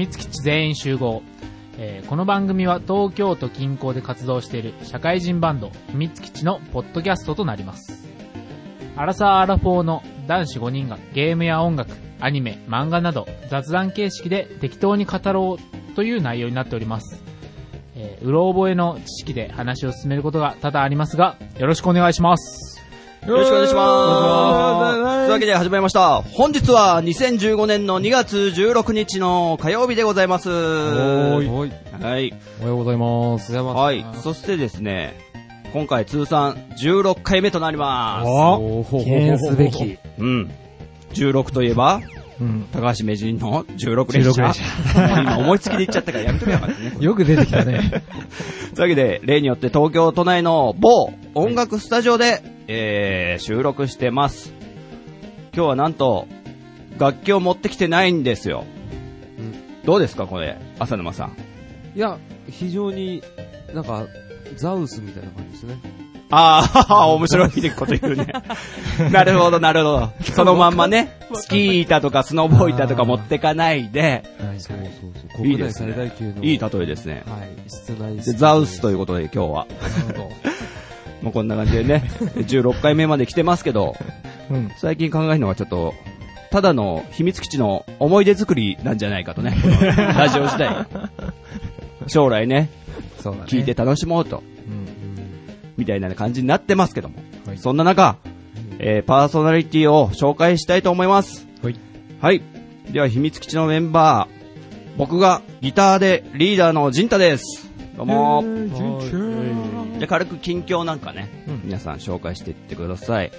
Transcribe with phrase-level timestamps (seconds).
[0.00, 1.22] 秘密基地全員集合、
[1.76, 8.08] えーこの番組は東京都近郊で活動している社会人バンド秘密基地のポッドキャストとなります。
[8.96, 17.22] アラサー・アラフォーの男子5人がゲームや音楽アニメ漫画など雑談形式で適当に語ろうという内容になっております。
[17.94, 22.79] えーうろ覚えの知識で話を進めることが多々ありますがよろしくお願いします。
[23.26, 24.96] よろしくお願いします。
[24.96, 26.22] というわけで始まりました。
[26.22, 30.48] 本日は2015年の2月16日の火曜日でございます。
[30.48, 32.28] ははい。
[32.28, 32.34] い。
[32.60, 33.52] おはようございます。
[33.54, 34.06] はい。
[34.22, 35.18] そしてですね、
[35.74, 38.26] 今回通算16回目となります。
[38.26, 39.98] お記念すべき。
[40.18, 40.50] うん。
[41.12, 42.00] 16といえば、
[42.40, 44.30] うん高橋名人の16連射。
[44.30, 46.96] 16連今思いつきで言っちゃったからやめとけよかったね。
[47.04, 48.02] よく出てきたね。
[48.74, 52.42] というわけで、例によって東京都内の某音楽スタジオで、
[52.72, 54.52] えー、収録してます。
[55.52, 56.28] 今日はなんと、
[56.98, 58.64] 楽器を持ってきてないんですよ。
[59.84, 61.36] どうですかこれ、浅沼さん。
[61.96, 62.16] いや、
[62.48, 63.24] 非常に、
[63.74, 64.06] なんか、
[64.54, 65.80] ザウスみたいな感じですね。
[66.30, 68.26] ああ、 面白いこと言うね。
[69.10, 70.12] なるほど、なるほど。
[70.32, 74.22] そのまんまね、スキー板とかスノボ板とか持ってかないで、
[74.58, 74.86] そうそう
[75.36, 75.46] そう。
[75.48, 76.12] いいですね。
[76.40, 77.24] いい例えですね。
[77.26, 77.48] はい。
[77.68, 79.66] 室内でザウスということで今日は。
[81.22, 83.94] もうこんな感じでね、16回目まで来てますけど、
[84.50, 84.70] うん。
[84.78, 85.94] 最近考えるのはちょっと、
[86.50, 89.54] ただの秘密基地の思い出作りなんじゃないかとね。
[89.96, 90.86] ラジオ時代。
[92.08, 92.70] 将来ね、
[93.42, 93.46] ね。
[93.46, 94.86] 聞いて楽しもうと、うん。
[95.76, 97.16] みたいな感じになってますけども。
[97.46, 98.16] はいそんな中、
[98.78, 101.46] えー、パーソナリティを紹介したいと思います。
[101.62, 101.76] はい。
[102.20, 102.42] はい。
[102.90, 107.70] では、秘密基地のメンバー、僕がギターでリーダーのジンタです。
[107.96, 109.19] どうもー。
[110.00, 113.30] じゃあ軽く近況なんかね、うん皆さん紹介していってください。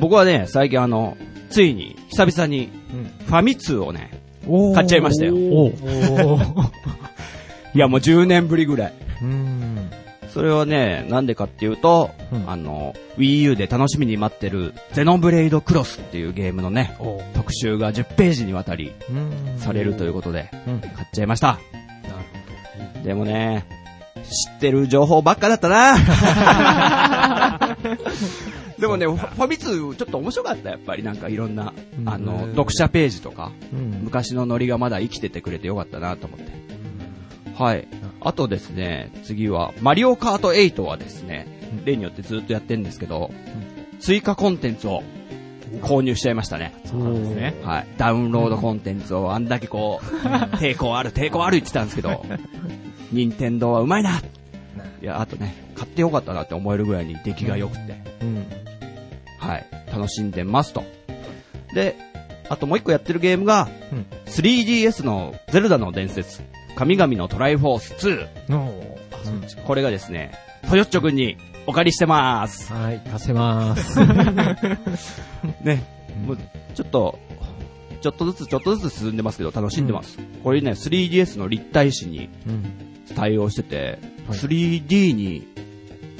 [0.00, 1.16] 僕はね、最近あの、
[1.48, 2.70] ついに、久々に、
[3.26, 4.20] ファミ通をね、
[4.74, 5.36] 買っちゃいましたよ
[7.72, 8.92] いやもう10年ぶりぐらい。
[9.22, 9.90] うん。
[10.34, 20.80] それはね、なんでかっていうと、うんあの、Wii U で楽しみに待ってる、ゼノブレイドクロスっていうゲームのね、お特集が10ページにわたりうんされるということで、うん。
[20.80, 21.60] 買っちゃいました。
[23.04, 23.64] でもね、
[24.24, 25.96] 知ってる情報ばっかだったな
[28.78, 34.00] でもね、ファミ通ちょっと面白かった、やっぱりなんかいろんな、うんあの、読者ページとか、うん。
[34.04, 36.52] 昔のノリがまだ生きててくれてよかったなと思って。
[37.56, 37.88] はい。
[38.20, 41.46] あとですね、次は、マリオカート8はですね、
[41.84, 43.32] 例によってずっとやってるんですけど、
[43.98, 45.02] 追加コンテンツを
[45.82, 46.72] 購入しちゃいましたね。
[46.84, 47.54] そうですね。
[47.64, 47.86] はい。
[47.96, 50.06] ダウンロードコンテンツをあんだけこう、
[50.56, 52.24] 抵抗ある、抵抗ある言ってたんですけど、
[53.12, 54.20] 任天堂はうまいな
[55.00, 58.46] いや、あとね、買ってよかったなって思えるぐらいに出来が良くて、うん。
[59.38, 59.66] はい。
[59.90, 60.82] 楽しんでますと。
[61.72, 61.96] で、
[62.48, 66.42] あともう一個やってるゲームが、うん 3DS のゼルダの伝説、
[66.76, 68.54] 神々のトライフォース2。
[68.54, 70.32] おーこれがですね、
[70.68, 71.36] トヨッチョくんに
[71.66, 72.72] お借りしてます。
[72.72, 73.98] はい、貸せます。
[75.64, 75.82] ね、
[76.26, 76.38] もう
[76.74, 77.18] ちょっと、
[78.00, 80.18] ちょっとずつちょっとずつ進んでますけど楽しんでます。
[80.44, 82.88] これね、3DS の立体視にうん。
[83.14, 85.48] 対応してて、はい 3D に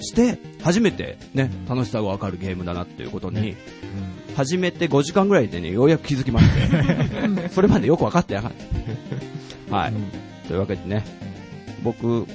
[0.00, 3.56] して初めてね、楽しさがわかるゲームだなっていうことに、
[4.36, 8.52] 始めて5時間ぐらいでね、ようやく気づきまして、それまでよくわかってなかっ
[9.70, 9.76] た。
[9.76, 9.92] はい。
[10.46, 11.04] というわけでね、
[11.82, 12.26] 僕、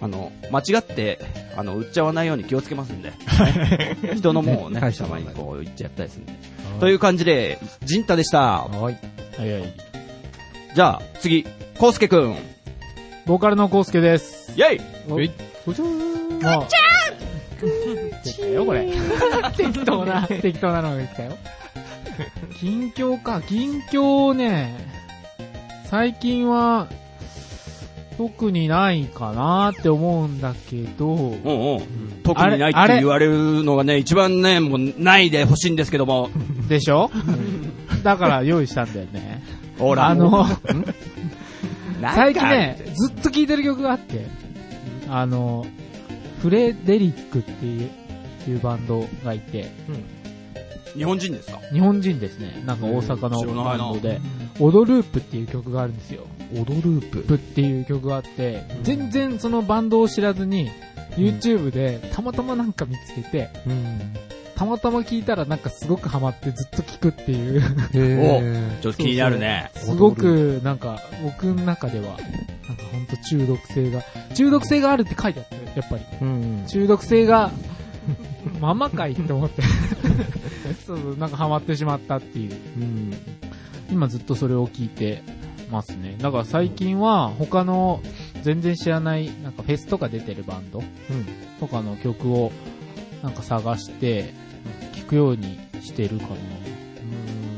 [0.00, 1.18] あの、間違って、
[1.56, 3.12] あの、売っちゃわないように気をつけますんで、
[4.16, 6.32] 人のもんをね、はいたまにこう言っちゃったりするんで。
[6.80, 8.62] という感じで、ジンタでした。
[8.62, 8.98] はい。
[9.38, 9.74] はいはい。
[10.74, 11.44] じゃあ、次、
[11.78, 12.36] コウスケくん。
[13.26, 14.52] ボーカルのコウスケです。
[14.56, 15.30] イェイおい。
[15.64, 16.42] こちゃーん。
[16.42, 16.66] もう。
[18.24, 18.88] 出たよ、これ。
[19.56, 21.36] 適当な、 適当なのが来たよ。
[22.58, 24.74] 近況か、近況ね、
[25.84, 26.88] 最近は、
[28.16, 31.80] 特にないかなって思うんだけど、うんうん。
[32.22, 36.28] 特にないって言われるのがね、一番ね、もうないでほしいんですけども。
[36.68, 37.10] でしょ？
[38.02, 39.42] だから用意したんだよね。
[39.78, 40.46] ほあの、
[42.00, 44.26] 最近ね、ずっと聴いてる曲があって、
[45.08, 45.66] あの、
[46.40, 47.90] フレデリックっていう
[48.48, 49.70] いうバンドがいて、
[50.94, 51.58] 日本人ですか？
[51.72, 52.62] 日本人ですね。
[52.64, 54.20] なんか大阪のバンドで、
[54.58, 56.26] オドループっていう曲があるんですよ。
[56.54, 57.22] 踊るープ？
[57.22, 60.70] プっていう曲があって、全然そのバンドを知らずに、
[61.16, 64.14] YouTube でたまたまなんか見つけて、うん。
[64.60, 67.62] たまたま聞いたらなんかすごくハマってずっと聞くっていう、
[67.94, 69.70] へちょっと気になるね。
[69.74, 74.02] すごくなんか僕の中では、なんかほんと中毒性が、
[74.34, 76.02] 中毒性があるって書いてあって、やっぱり。
[76.02, 76.20] ー。
[76.20, 76.66] うん。
[76.66, 77.50] 中毒性が、
[78.60, 79.62] まんまかいって思って。
[80.86, 82.52] そうそう、なんかハマってしまったっていう。
[82.52, 83.14] うん。
[83.90, 85.22] 今ずっとそれを聞いて、
[85.70, 86.16] ますね。
[86.18, 88.02] だから最近は他の
[88.42, 90.82] 全然知らない、なんかフェスとか出てるバンド
[91.60, 92.52] とかの曲を
[93.22, 94.49] なんか探して聴
[95.10, 96.30] くようにしてるかな。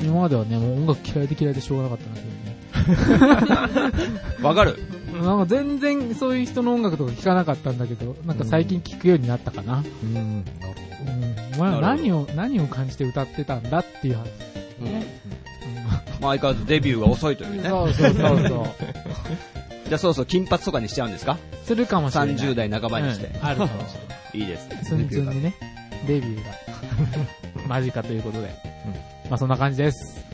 [0.03, 3.29] 今まではね、もう音楽嫌いで嫌いでしょうがなかったんですよ
[3.69, 4.43] ね。
[4.43, 4.79] わかる
[5.23, 9.85] なんか全然そういう人の音楽とか聴かなかったんだけど、なんか最近聴くようになったかな。
[10.03, 10.15] うん。
[10.15, 10.27] なる
[11.07, 11.57] うん。
[11.57, 14.27] お前は何を、何を感じて歌ってたんだっていう話。
[14.81, 15.07] うんね。
[16.21, 17.69] まあ相変わらずデビューが遅いというね。
[17.69, 18.67] そうそうそうそう。
[19.89, 21.37] じゃあそろそろ金髪とかにしちゃうんですか？
[21.65, 22.35] するかもしれない。
[22.35, 23.27] ?30 代半ばにして。
[23.27, 24.39] うんあるかもしれない。
[24.41, 24.81] いいですね。
[24.83, 25.55] ツンツンにね、
[26.09, 26.51] デビューが
[27.69, 28.51] 間近ということで。
[29.29, 30.25] まあそんな感じです。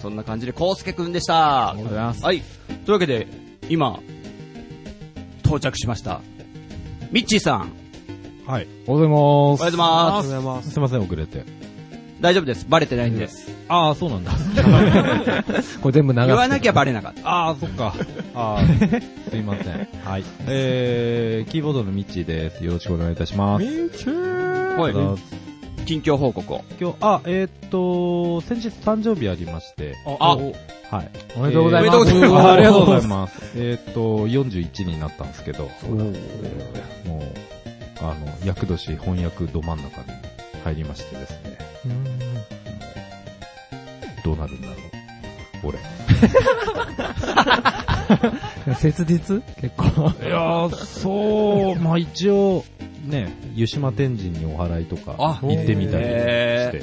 [0.00, 1.78] そんな感じで、コウスケくんでしたあり。
[1.78, 2.24] がとうございます。
[2.24, 2.40] はい。
[2.40, 3.26] というわけで、
[3.68, 4.00] 今、
[5.44, 6.20] 到着しました。
[7.10, 7.72] ミッチーさん、
[8.46, 8.66] はい。
[8.86, 9.18] おはようございます。
[9.18, 10.28] おはようございます。
[10.28, 10.70] ございます。
[10.70, 11.44] すいません、遅れて。
[12.20, 12.66] 大丈夫です。
[12.68, 13.28] バレてないんで。
[13.68, 14.32] ああ、そうなんだ。
[15.82, 16.26] これ全部流す。
[16.26, 17.28] 言わなきゃバレなかった。
[17.28, 17.94] ああ、そっか。
[18.34, 18.60] ああ、
[19.30, 19.88] すいません。
[20.04, 20.24] はい。
[20.46, 22.64] えー、キーボードのミッチーです。
[22.64, 23.64] よろしくお願いいたします。
[23.64, 25.51] ミッチーはい
[25.84, 26.64] 近況報告を。
[26.80, 29.96] 今日、あ、えーっと、先日誕生日ありまして。
[30.06, 31.10] あはい。
[31.36, 31.96] おめでとうございます。
[31.98, 33.40] おめでとうございますあありがとうございます。
[33.56, 35.64] えーっと、41になったんですけど。
[35.64, 35.72] もう、
[38.00, 40.06] あの、役年翻訳ど真ん中に
[40.64, 41.58] 入りましてですね。
[44.24, 44.76] どうなるんだろう。
[45.64, 45.78] 俺。
[48.78, 49.42] 切実？
[49.60, 49.84] 結構。
[50.22, 52.64] いやー、そう、まあ一応、
[53.04, 56.78] ね、湯島天神にお祓いとかあ行ってみたりへし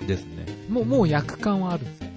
[0.00, 0.06] て。
[0.06, 0.44] ですね。
[0.68, 2.08] もう、もう役感はあるんですよ。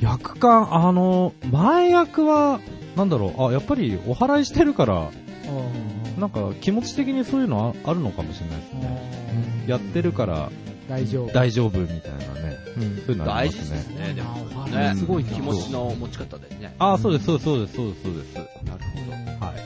[0.00, 2.60] 役感、あの、前役は、
[2.96, 5.10] なんだろう、あ、やっぱりお祓いしてるから、
[6.18, 9.64] なんか気持ち的にそういうのああるのかもしれないですね。
[9.66, 10.50] やってるから
[10.88, 11.32] 大丈夫。
[11.32, 12.56] 大丈夫みたいなね。
[13.06, 13.78] そういうのあ大りますね。
[13.78, 14.66] 事ですね、でも。
[14.66, 16.74] ねすごいな気持ちの持ち方でね。
[16.78, 18.34] あ、そうです、そうです、そうです、そうです、そうです。
[18.34, 18.48] なる
[18.96, 19.46] うんほど。
[19.46, 19.56] はい。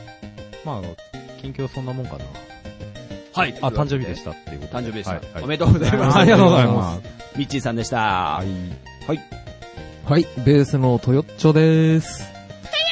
[0.65, 2.25] まあ近況そんなもんかな。
[3.33, 3.55] はい。
[3.61, 5.11] あ、誕生日でしたっていうこと誕生日でした。
[5.11, 6.17] はいはいおめでとうございます。
[6.17, 7.01] ありがとうございます。
[7.37, 7.97] ミッチーさんでした。
[7.97, 8.47] はい。
[10.05, 12.19] はい、ベースのトヨッチョでーす。
[12.19, 12.25] ト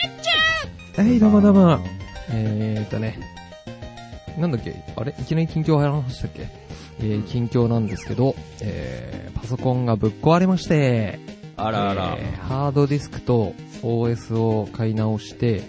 [0.07, 1.79] ヨッチョはい、どうもどうも。
[2.29, 3.19] えーっとね、
[4.37, 4.75] なんだっけ？
[4.95, 5.15] あれ？
[5.19, 6.47] いきなり近況話したっけ？
[6.99, 11.19] えー、近況なんですけど、えー、パソコンがぶっ壊れまして、
[11.55, 12.15] あらあら。
[12.19, 15.61] えーハードディスクと OS を買い直して、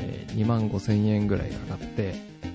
[0.00, 2.14] えー、2万5千円ぐらいかかって、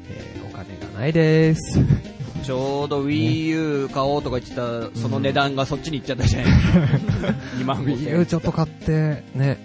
[0.09, 1.79] えー、お金がないです。
[2.43, 6.51] ちょうど Wii U 買おうとか言ってた、その値段がそっちに行っちゃったじゃない
[7.59, 9.57] 2万 Wii 5 U ちょっと買って、ね、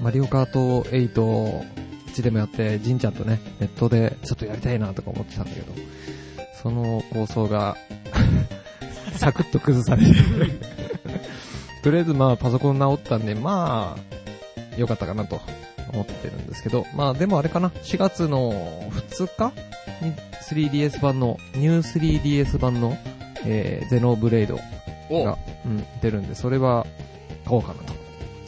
[0.00, 1.64] マリオカート8を
[2.08, 5.72] うちでもやって、ジンちゃんとね、ネットでちょっとやりたいなとか思ってたんだけど、
[6.62, 7.76] その構想が、
[9.16, 10.12] サクッと崩されて、
[11.82, 15.40] とりあえずまあパソコン直ったんで、まあ、良かったかなと
[15.92, 18.52] 思ってるんですけど、まあでもあれかな、4月の
[18.90, 19.52] 2日
[20.04, 20.14] に
[20.70, 22.96] 3DS 版の、ニュー 3DS 版の、
[23.44, 24.58] えー、ゼノブレイド
[25.10, 26.86] おが、うん、出るんで、それは
[27.44, 27.92] 買おうかなと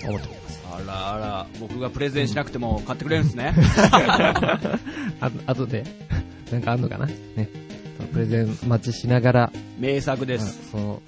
[0.09, 0.45] 思ってます。
[0.73, 3.55] あらあら、僕がプレゼンしなくても買ってくれるんですね。
[5.21, 5.85] あ、あとで、
[6.51, 7.07] なんかあんのかな？
[7.07, 7.49] ね。
[8.13, 10.71] プレゼン待ちしながら、名作でうんす。
[10.71, 11.01] その、も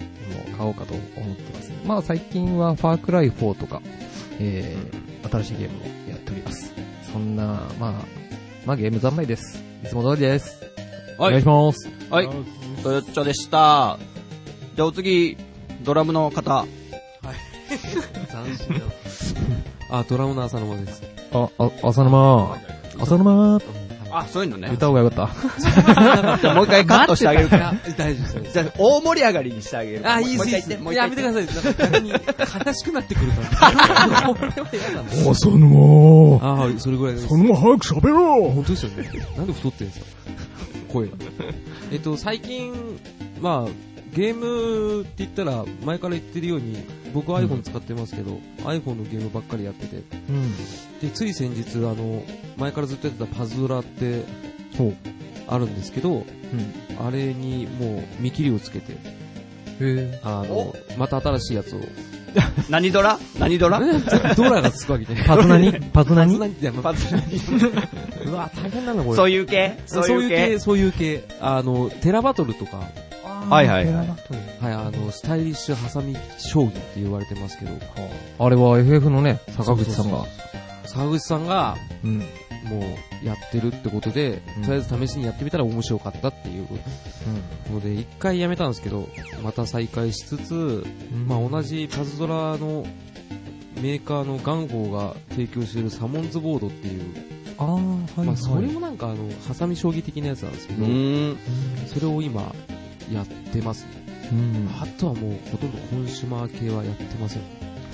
[0.48, 1.76] う買おうかと思ってます、ね。
[1.84, 3.80] まあ最近はファークライ4とか、
[4.38, 5.95] えー、新しいゲームをやっております。
[7.16, 7.92] そんな、まあ、
[8.66, 9.64] まあゲーム三昧です。
[9.82, 10.62] いつも通りです。
[11.16, 11.46] おはい願いし。
[11.46, 11.88] ます。
[12.10, 12.28] はい。
[12.82, 13.98] トヨッチョでした。
[14.74, 15.38] じゃあお次、
[15.82, 16.66] ドラムの方。
[17.72, 18.82] 斬新
[19.90, 21.02] あ、ドラムの浅沼です。
[21.32, 22.58] あ、あ、浅沼
[23.00, 23.60] 浅沼
[24.18, 24.70] あ、そういうのね。
[24.72, 26.52] 歌おうがよかった。
[26.54, 27.74] もう一回カットしてあげるから。
[27.96, 28.52] 大丈夫です。
[28.52, 30.00] じゃあ大盛り上がりにしてあげる。
[30.10, 31.46] あ、いいです、いいですもうやめてください。
[31.46, 34.22] なんか逆に悲しくなってくるから。
[34.28, 35.28] これは嫌なんです。
[35.30, 37.34] 浅沼ああ、それぐらいです。
[37.36, 39.10] 沼早く喋ろ本当ですよね。
[39.36, 40.06] なんで太ってんですか？
[40.92, 41.08] 声。
[41.92, 42.72] えっと、最近、
[43.40, 43.70] まあ、
[44.16, 46.82] ゲームって言ったら、前から言ってるように、
[47.12, 49.96] 僕は iPhone 使ってますけど、iPhone のゲームばっかりやってて、
[50.30, 50.56] うん。
[51.00, 52.24] で、つい先日、あの、
[52.56, 54.24] 前からずっとやってたパズドラって。
[55.48, 56.24] あるんですけど、うん。
[57.06, 58.94] あれにもう見切りをつけて、
[59.80, 61.80] へあの、また新しいやつを。
[62.68, 63.18] 何ドラ？
[63.38, 63.80] 何ドラ？
[64.34, 65.24] ドラがつくわけね。
[65.28, 67.40] パズナにパズナにパズナに
[68.26, 69.16] うわ、大変なんだこれ。
[69.16, 69.78] そういう系？
[69.86, 71.24] そういう系、そういう系。
[71.40, 72.88] あの、テラバトルとか、
[73.48, 74.06] はいはいはい。
[74.60, 77.72] はい、あの、スタイリッシュハサミ将棋って言われてますけど、
[78.38, 80.24] あれは FF のね、坂口さんが。
[80.84, 82.18] 沢口さんが、うん。
[82.18, 82.24] も
[83.22, 84.62] う、やってるってことで、うん。
[84.62, 86.66] とりあえず試しにやってみたら面白かったっていう。
[87.72, 89.08] ので、一回やめたんですけど、
[89.42, 90.84] また再開しつつ、
[91.26, 92.84] まあ同じパズドラの
[93.80, 97.02] メーカーのガンホーが提供しているサモンズボードっていう、
[97.58, 97.80] ああ、は
[98.18, 100.86] い、まあそれもなんかあの、ハサミ将棋的なやつなんですけうど。
[101.86, 102.54] それを今、
[103.12, 103.90] やってますね。
[104.32, 104.68] うん。
[104.80, 107.42] あとはもうほとんどコンシュマー系はやってません。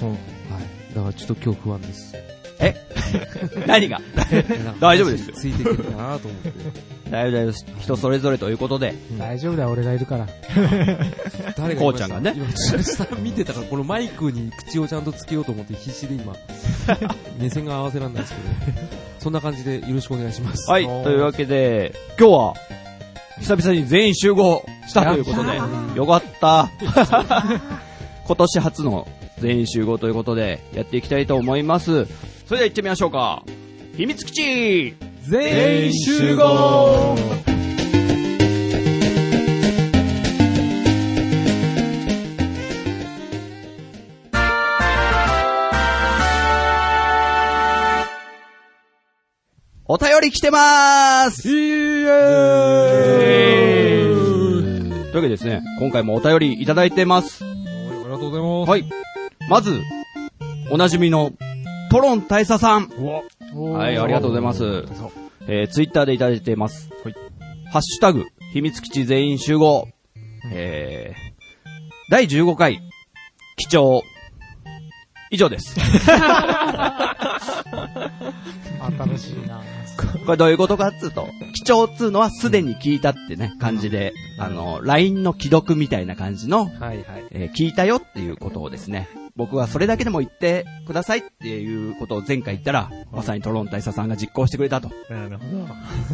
[0.02, 0.94] うんはい。
[0.94, 2.14] だからちょっと今日不安です。
[3.66, 4.00] 何が？
[4.80, 6.50] 大丈夫ですよついてくるかなと思って。
[7.10, 7.66] 大丈夫です。
[7.80, 8.94] 人それぞれということで。
[9.18, 10.26] 大丈夫だよ、俺がいるから。
[11.56, 12.50] 誰こうちゃんがね今、
[12.82, 16.34] 下見てたから、このマイクに口をちゃんとつけようと思って必死で今、
[17.38, 18.78] 目線が合わせらんないですけど、
[19.18, 20.70] そんな感じでよろしくお願いします。
[20.70, 20.84] はい。
[20.84, 22.54] というわけで、今日は、
[23.42, 25.56] 久々に全員集合したということで、
[25.96, 26.70] よかった。
[28.24, 29.08] 今年初の
[29.40, 32.06] 全員集合ということで、やっていきたいと思います。
[32.46, 33.42] それでは行ってみましょうか。
[33.96, 37.16] 秘密基地全員集合
[49.94, 57.44] お便り来てまーすイエーイというわけでですね、今回もお便りいただいてます。
[57.44, 57.52] あり
[58.04, 58.70] がとうございます。
[58.70, 58.90] はい。
[59.50, 59.82] まず、
[60.70, 61.32] おなじみの、
[61.90, 62.88] トロン大佐さん。
[62.88, 64.64] はい、ありがとうございます。
[65.46, 66.88] えー、ツイッターでいただいてます。
[67.04, 67.14] はい。
[67.70, 69.88] ハッシュタグ、秘密基地全員集合。
[70.50, 72.80] えー、第15回、
[73.58, 74.00] 貴重。
[75.30, 75.78] 以上です。
[78.98, 79.62] 新しいな
[80.26, 87.04] これどういうことかっつうと、貴重っつうのはすでに聞いたってね、感じで、あの、LINE の既読みたいな感じの、はいはい。
[87.30, 94.90] えー聞いたよっていうことをですね、僕はそれだけでも言ってくださいっていうことを前回言ったら、まさにトロン大佐さんが実行してくれたと。
[95.10, 95.44] なるほ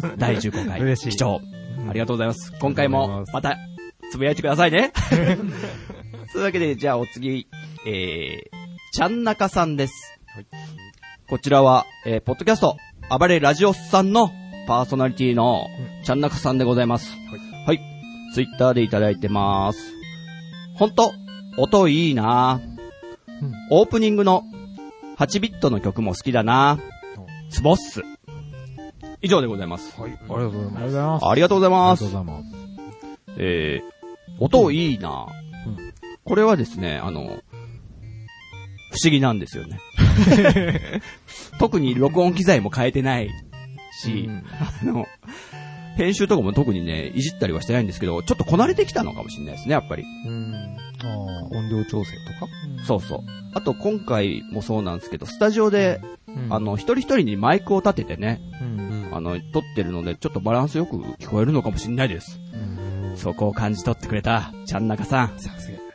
[0.01, 0.15] ど。
[0.17, 0.79] 第15回。
[0.81, 1.41] 嬉しい貴重。
[1.89, 2.51] ありがとうございます。
[2.59, 3.57] 今回ありがとうもございますまた、
[4.11, 4.91] つぶやいてくださいね。
[6.31, 7.47] そういうわけで、じゃあお次、
[7.85, 10.19] えー、ちゃんなかさんです。
[11.29, 12.77] こちらは、えー、ポッドキャスト、
[13.17, 14.31] 暴れラジオスさんの
[14.67, 15.67] パーソナリティの、
[16.03, 17.11] ちゃんなかさんでございます。
[17.65, 17.79] はい。
[18.33, 19.79] ツイッターでいただいてます。
[20.75, 21.11] ほんと、
[21.57, 22.61] 音いいな
[23.71, 24.43] オープニングの
[25.17, 26.77] 8ビットの曲も好きだな
[27.49, 28.01] ツボっす。
[29.21, 29.99] 以上でございます。
[29.99, 30.11] はい。
[30.11, 30.59] ありがとうご
[30.91, 31.25] ざいます。
[31.27, 32.25] ありがとうございあますりがとう。
[32.25, 32.55] ございます。
[33.37, 35.27] えー、音いいな、
[36.25, 37.39] これはですね、あの、
[38.91, 39.79] 不思議なんですよね。
[41.59, 43.29] 特に録音機材も変えてない
[44.01, 44.29] し、
[44.81, 45.05] あの、
[45.95, 50.03] 編集とかも特にね、いじったりはしてないんですけど、ちょっとこなれてきたのかもしれないですね、やっぱり。
[50.03, 50.53] うん。
[51.03, 51.07] あ
[51.51, 52.47] 音量調整とか？
[52.85, 53.19] そうそう。
[53.53, 59.09] あと今回もそうなんですけど、スタジオで、うんあ、の、一人一人にマイクを立ててね、うん。
[59.11, 62.39] あの、撮ってるので、ちょっとバランスよく聞こえるのかもしれないです。
[63.15, 65.39] そこを感じ取ってくれた、ちゃんなかさん。
[65.39, 65.88] さすが。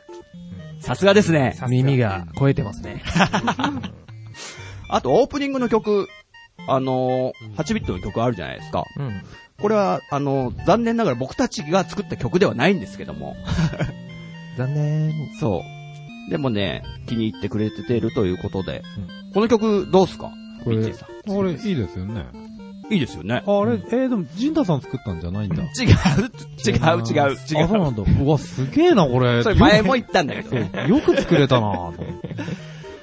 [0.79, 1.57] さすがですね。
[1.67, 3.01] 耳が超えてますね。
[4.89, 6.07] あと、オープニングの曲、
[6.67, 8.83] あのー、8ビットの曲あるじゃないですか。
[8.97, 9.21] うん。
[9.61, 13.35] これは、あのー残念ながら僕たちが作った曲ではないんですけども。
[14.57, 15.11] 残念。
[15.39, 15.63] そ
[16.27, 16.31] う。
[16.31, 18.83] でもね、気に入ってくれててるということで。
[19.33, 20.31] この曲、どうすか？
[20.63, 22.25] これミッチーさんあれ、いいですよね。
[22.89, 23.43] いいですよね。
[23.45, 25.63] ああれ、えー、でも、ジンタさん作ったんじゃないんだ。
[25.63, 27.83] 違う、違う、違う、違あ、そうう。
[27.83, 28.03] なんだ。
[28.23, 29.41] うわ、すげえな、これ。
[29.43, 30.69] それ前も言ったんだけどね。
[30.87, 31.91] よく作れたな。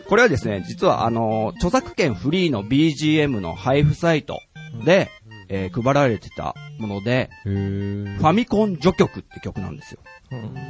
[0.09, 4.41] これはですね、実はあのー著作権フリーの BGM の配布サイト
[4.85, 5.11] で、
[5.49, 7.31] えー配られてたもので。
[7.45, 10.01] ファミコン序曲って曲なんですよ。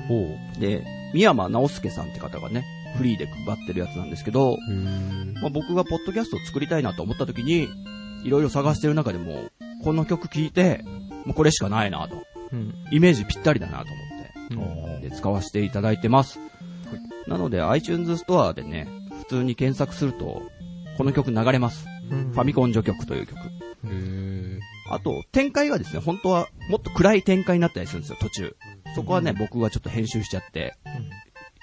[0.08, 0.60] ほう。
[0.60, 2.64] で、宮山直介さんって方がね、
[2.96, 4.56] フリーで配ってるやつなんですけど。
[5.40, 7.68] まあ、僕がポッドキャストを作りたいなと思った時に、
[8.24, 9.50] いろいろ探してる中でも、
[9.84, 10.84] この曲聴いて、
[11.24, 12.16] もうこれしかないなと。
[12.52, 12.74] うん。
[12.90, 13.86] イメージぴったりだなと
[14.58, 16.38] 思って、で使わせていただいてます。
[17.26, 18.88] なので iTunes ストアでね、
[19.20, 20.42] 普通に検索すると、
[20.98, 21.86] この曲流れます。
[22.08, 23.38] ファミコン序曲という曲。
[24.90, 28.56] あと、展開がですね、本当はもっと暗い展開になったりするんですよ、途中。
[28.94, 30.74] そこはね、僕がちょっと編集しちゃって、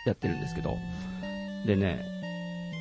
[0.05, 0.77] やってるんですけど。
[1.67, 2.03] でね、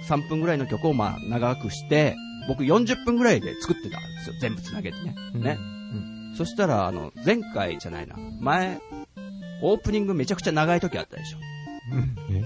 [0.09, 2.17] 3分ぐらいの曲をまあ長くして、
[2.49, 5.15] 僕40分ぐらいで作ってたんですよ、全部つなげてね。
[5.35, 5.59] ね。
[6.37, 8.81] そしたら、あの、前回じゃないな、前、
[9.63, 11.39] オープニングめちゃくちゃ長い時あったでしょ。
[12.31, 12.45] え？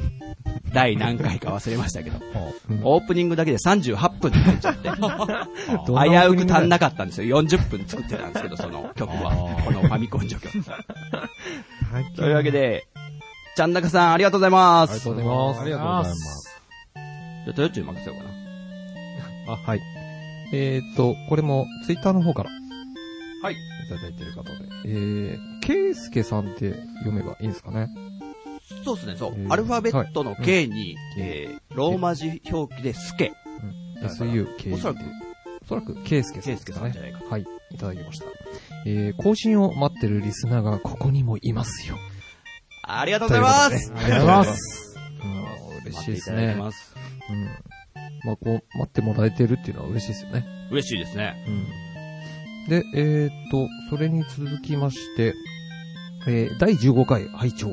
[0.72, 2.18] 第何回か忘れましたけど。
[2.70, 4.88] うんオープニングだけで38分になっちゃって。
[4.90, 4.94] 危
[6.42, 7.42] うく足んなかったんですよ。
[7.42, 9.32] 40分作ってたんですけど、その曲は。
[9.64, 10.62] このファミコン序曲。
[10.70, 12.86] はいというわけで、
[13.56, 14.92] ちゃんなかさんありがとうございます。
[14.92, 15.60] ありがとうございます。
[15.60, 16.60] ありがとうございます。
[16.94, 19.52] じゃあ、トヨッチに任せようかな。
[19.54, 19.80] あ、はい。
[20.52, 22.50] えーっと、これもツイッターの方から。
[23.42, 23.54] はい。
[23.54, 23.56] い
[23.88, 24.50] ただいてる方で。
[24.86, 27.88] えー、ケイスケさんって読めばいいんですかね？
[28.84, 29.46] そうですね、そうえ。
[29.46, 33.32] ーアルファベットの K に、えー、ローマ字表記でスケ。
[34.02, 34.74] SUK。
[34.74, 34.98] おそらく、
[35.62, 37.28] おそらく、ケイスケさケイスんですかねケさんじゃないか。
[37.28, 37.46] はい。
[37.70, 38.26] いただきました。
[38.86, 41.96] えー、更新を待ってるリスナーがここにもいますよ。
[42.82, 43.92] ありがとうございます。
[43.94, 44.98] ありがとうございます。
[45.22, 45.42] うん
[45.84, 46.54] 嬉しいですね。
[46.54, 46.94] ます。
[47.30, 47.71] うん。
[48.24, 50.44] まあ、こう、待ってもらえてるっていうのは嬉しいですよね。
[50.70, 51.44] 嬉しいですね。
[51.46, 52.68] うん。
[52.68, 55.34] で、えー、っと、それに続きまして、
[56.26, 57.68] えー、第15回拝聴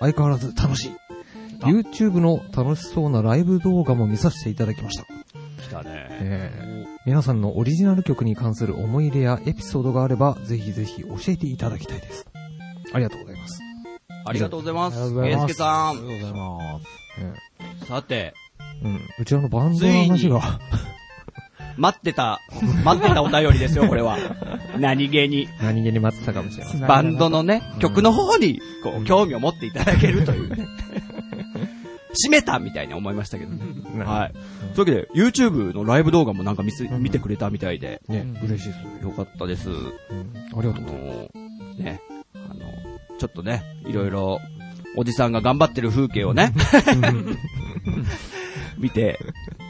[0.00, 0.92] 相変わらず楽しい。
[1.60, 5.04] YouTube の楽しそうなライブ動画も見させていただきました。
[5.62, 6.06] 来たね。
[6.10, 12.26] えー、皆さんのオリジナル曲に関する思い入れやエピソードがあれば、ぜひぜひ教えていただきたいです。
[12.92, 13.60] ありがとうございます。
[14.26, 15.00] ありがとうございます。
[15.00, 15.88] ありがとうございますケイスケさん。
[15.88, 16.86] ありがとうございます。
[17.82, 18.45] えさて、ー
[18.82, 19.00] うん。
[19.18, 20.60] うちらのバンドの話が、
[21.76, 22.40] 待ってた、
[22.84, 24.18] 待ってたお便りですよ、これは。
[24.78, 25.48] 何気に。
[25.60, 26.80] 何気に待ってたかもしれません。
[26.80, 30.66] バンドのね、曲の方に、こう、興味を持っていただけるというね。
[32.18, 33.62] 閉めたみたいに思いましたけどね。
[34.04, 34.32] はい。
[34.32, 34.40] とい
[34.76, 39.04] うわけで、YouTube のライブ動画もなんか見せ、見てくれたみたいで、ね、嬉しいです。
[39.04, 39.68] よかったです。
[39.68, 39.84] うん。
[40.56, 40.84] ありがあとう。
[40.84, 41.28] の、
[41.78, 42.00] ね、
[42.34, 42.54] あの、
[43.18, 44.40] ちょっとね、いろいろ、
[44.96, 46.54] おじさんが頑張ってる風景をね、
[48.78, 49.18] 見て、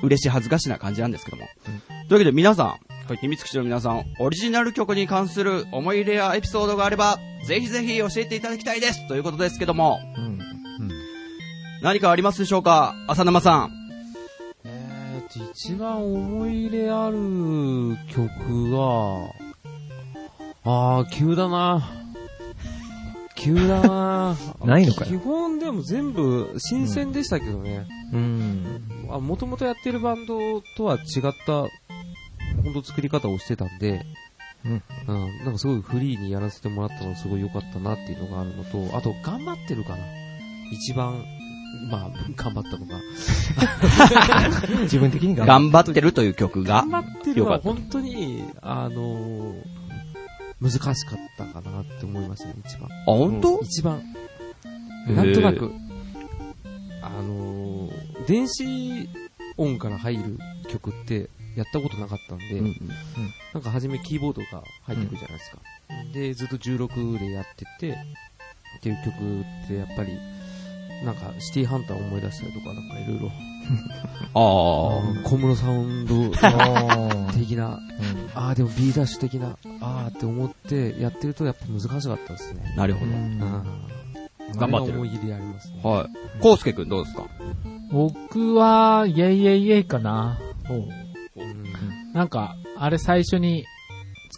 [0.02, 1.44] 嬉しい恥ずかしな感じなんですけども。
[1.64, 1.72] とい
[2.10, 10.38] うわけで皆さん、秘密基地の皆さん、オリジナル曲に関する思い入れやエピソードがあれば、ぜひぜひ教えていただきたいですということですけども、うん。
[11.82, 12.94] 何かありますでしょうか？
[13.08, 13.70] 浅沼さん。
[14.64, 17.16] えーと、一番思い入れある
[18.08, 19.30] 曲は、
[20.64, 21.88] あー、急だな。
[23.36, 24.36] 急だな。
[24.64, 27.86] ないのかよ基本でも全部新鮮でしたけどね。
[28.12, 28.82] うん。
[28.90, 31.52] あ、もともとやってるバンドとは違った、
[32.62, 34.04] 本当作り方をしてたんで、
[34.64, 34.82] うん。
[35.06, 39.98] うん、なんかすごいフリーにやらせてもらったのすごい良かったなっていうのがあるのと、あと頑張ってるかな。
[40.72, 41.24] 一番、
[41.90, 43.00] まあ、 頑張ったのが。
[44.82, 49.76] 自分的にが、頑張ってるという曲が頑、張ってるは本当に、あのー
[50.58, 50.94] 難しかっ
[51.36, 52.88] たかなって思いましたね、一番。
[52.90, 53.60] あ、本当？
[53.60, 54.02] 一番。
[55.06, 55.70] なんとなく、
[57.02, 57.65] あのー
[58.26, 58.64] 電子
[59.56, 62.74] 音から入る曲ってやったことなかったんで、うん
[63.54, 65.58] なんか初めキーボードが入ってくるじゃないですか。
[66.12, 70.18] で、ずっと16でやってて、っていう曲ってやっぱり、
[71.04, 73.30] なんかシティハンター思い出したりとか、なんかいろいろ、
[74.34, 77.80] ああ、小室サウンドあ的な、
[78.34, 82.74] ああ、でも B ダッシュ的な、ああって思ってやってるとやっぱ難しかったですね。
[82.76, 83.12] なるほど。
[83.12, 83.64] うん。
[84.54, 85.80] 頑張ってる思い入れありますね。
[85.82, 86.40] はい。
[86.40, 87.24] コウスケくんどうですか？
[87.92, 90.38] 僕は、イェイイェイイェイかな。
[90.70, 90.88] うん
[92.14, 93.66] なんか、あれ最初に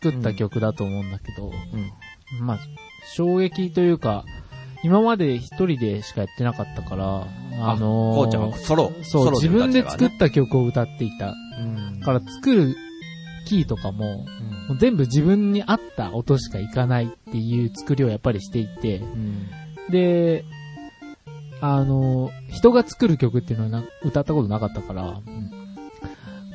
[0.03, 1.53] 作った曲だと思うんだけど、
[2.41, 2.59] まあ、
[3.15, 4.25] 衝撃というか、
[4.83, 7.27] 今まで一人でしかやってなかったから、
[7.61, 11.35] あのーこうちゃんはソロ、そう、ソロ自分で作っった曲を歌っていた。
[11.61, 12.01] うん。
[12.01, 12.75] から作る
[13.47, 14.25] キーとかも、も
[14.75, 19.03] う全部自分に合った音しかいかないっていう作りをやっぱりしていて、
[19.91, 20.45] で、
[21.61, 25.21] あの、人が作る曲っていうのはな歌ったことなかったから、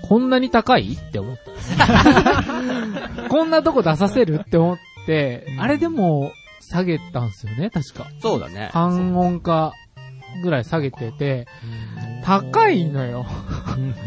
[0.08, 3.28] こんなに高いって思った、ね。
[3.30, 8.08] こんなとこ出させるって思って、あれでも下げたんですよね、確か。
[8.22, 8.70] そうだね。
[8.74, 9.74] 半音か
[10.44, 11.48] ぐらい下げてて、
[12.24, 13.26] 高いのよ。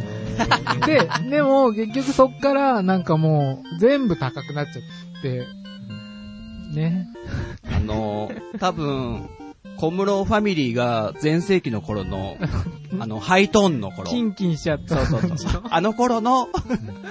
[0.86, 4.72] で、でも結局そっからなんかもう全部高くなっちゃ
[5.18, 5.46] って、
[6.74, 7.08] ね。
[7.74, 9.28] あのー、多分、
[9.76, 12.36] 小室ファミリーが前世紀の頃の、
[12.98, 14.08] あの、ハイトーンの頃。
[14.08, 15.04] キンキンしちゃった。
[15.06, 15.62] そうそうそう。
[15.68, 16.48] あの頃の、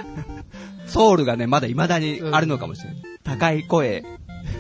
[0.88, 3.02] ソウルがね、まだ未だにあるのかもしれない。
[3.24, 4.04] 高い声、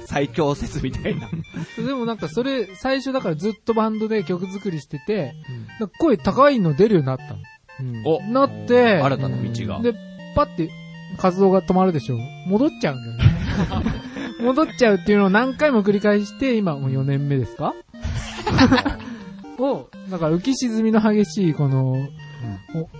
[0.05, 1.29] 最強説みたいな。
[1.77, 5.33] でもなんかそれ、最初だからずっとバンドで曲作りしてて、
[5.79, 7.39] なんか声高いの出るようになったの。
[8.05, 9.81] お、なって、新たな道が。
[9.81, 9.93] で、
[10.35, 10.69] パって
[11.17, 12.17] 活動が止まるでしょ。
[12.47, 13.25] 戻っちゃうんだよね。
[14.41, 17.73] 戻っちゃうっていうのを何回も繰り返して、今もう4年目ですか？
[19.59, 21.95] を、だから浮き沈みの激しいこの、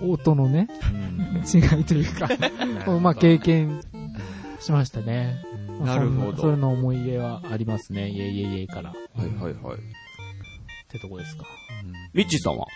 [0.02, 0.68] お音のね、
[1.54, 2.30] 違いというか、
[2.92, 3.82] をまあ経験
[4.60, 5.36] しましたね。
[5.80, 8.10] まあなるほどそれの思い入れはありますね。
[8.10, 8.92] イェイイェイイェイから。
[8.92, 9.80] っはいはいはい。
[10.90, 11.44] てとこですか。
[12.14, 12.68] リッチーさんは？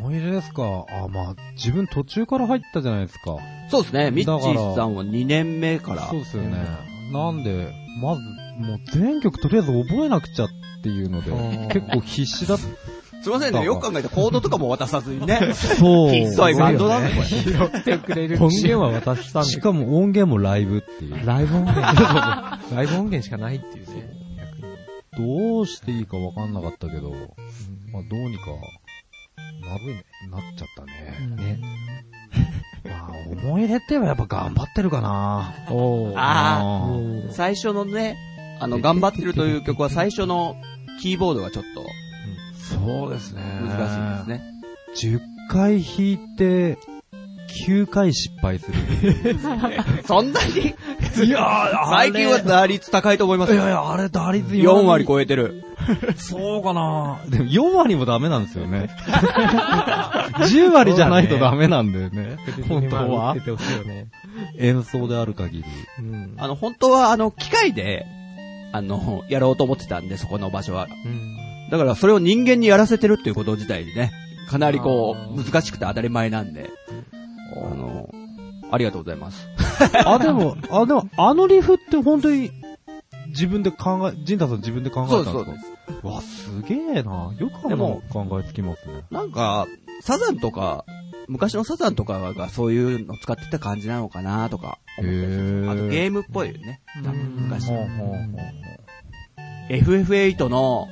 [0.00, 0.62] 思い出ですか？
[0.90, 3.36] あ、まあ、自分途中から入ったじゃないですか。
[3.70, 4.10] そうですね。
[4.10, 6.02] ミッチーさんは2年目から。
[6.08, 6.93] そうですよね。
[7.12, 8.22] なんで、まず、
[8.58, 10.48] もう全曲とりあえず覚えなくちゃっ
[10.82, 11.30] ていうので、
[11.72, 13.64] 結構必死だっすいませんね。
[13.64, 15.38] よく考えたらコードとかも渡さずにね。
[15.40, 15.54] た。
[15.54, 16.10] そう。
[16.10, 17.26] ひっそいバンドだね、これ。
[17.26, 19.48] 拾ってくれる音源は渡したんで。
[19.48, 21.24] しかも音源もライブっていう。
[21.24, 21.80] ライブ音源。
[21.80, 24.10] ライブ音源しかないっていうね。
[25.16, 27.12] どうしていいかわかんなかったけど、
[27.92, 28.44] まあどうにか
[29.62, 30.04] まずいね。
[30.30, 31.34] なっちゃったね。
[31.36, 31.60] ね。
[32.84, 33.12] まあ、
[33.46, 35.54] 思い入れって言えばやっぱ頑張ってるかな。
[35.70, 36.14] おー。
[36.16, 38.16] あー最初のね、
[38.60, 40.56] あの、頑張ってるという曲は最初の
[41.00, 41.84] キーボードがちょっと
[42.76, 43.42] そうですね。
[43.62, 45.18] 難しいですね。
[45.18, 45.20] 10
[45.50, 46.78] 回弾いて、
[47.66, 49.36] 9回失敗する。
[50.06, 51.26] そんなに？
[51.26, 53.56] いやー最近は打率高いと思いますよ。
[53.56, 55.64] いやいや、あれ打率4割超えてる。
[56.16, 58.88] そうかなでも4割もダメなんですよね。
[60.46, 62.36] 10割じゃないとダメなんだよね。
[62.68, 63.36] 本当は。
[64.58, 65.64] 演奏である限り。
[65.98, 66.34] うん。
[66.38, 68.06] あの、本当はあの、機械で、
[68.72, 70.86] あの、やろうと思ってたんで、そこの場所は。
[71.04, 71.70] うん。
[71.70, 74.12] だからそれを人間にやらせてるっていうこと自体にね、
[74.48, 76.70] かなりこう、難しくて当たり前なんで、
[77.56, 78.08] あの、
[78.70, 79.48] ありがとうございます。
[80.04, 82.50] あ、でも、あ、でも、あのリフって本当に、
[83.28, 85.32] 自分で考え、ジンタさん自分で考えたんですか？
[85.32, 85.66] そうです
[86.02, 87.34] そうわ、すげえな。
[87.38, 89.02] よくあでもの考えつきますね。
[89.10, 89.66] なんか、
[90.02, 90.84] サザンとか、
[91.28, 95.26] 昔のサザンとかがそういうの使ってた感じなのかなとか思ったりす。
[95.26, 95.70] るへー。
[95.72, 96.82] あとゲームっぽいよね。
[97.02, 98.18] 多分昔ほうほうほう
[99.70, 100.88] FF8 の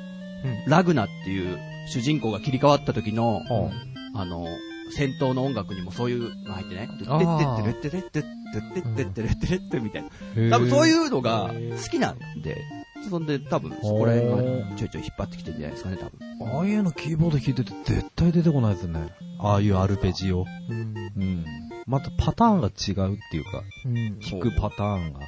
[0.67, 3.71] うラグナっていう主人公が切り替わった時の、ほう
[4.19, 4.47] あの、
[4.95, 10.51] 戦闘の音楽にもそういうの入ってないてってってってってってってってってってみたいな。
[10.51, 11.53] 多分そういうのが
[11.83, 12.63] 好きなんで、
[13.09, 16.57] そんで多分そこら辺おがーちょいちょい引っ張ってきてるんじゃないですかね、多分。
[16.57, 19.09] ああいうのキーボード弾いてて絶対出てこないですね。
[19.39, 20.45] ああいうアルペジオ。
[20.69, 20.95] うん。
[21.17, 21.45] うん。
[21.87, 24.21] またパターンが違うっていうか、うん。
[24.21, 25.21] 弾くパターンが、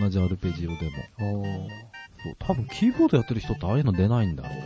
[0.00, 0.80] 同じアルペジオでも。
[2.22, 4.58] そう、多分キーボードやってる人ってああいうの出ないんだろうな、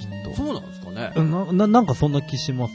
[0.00, 0.34] きっと。
[0.34, 1.12] そうなんですかね。
[1.16, 2.72] な、な、なんかそんな気します。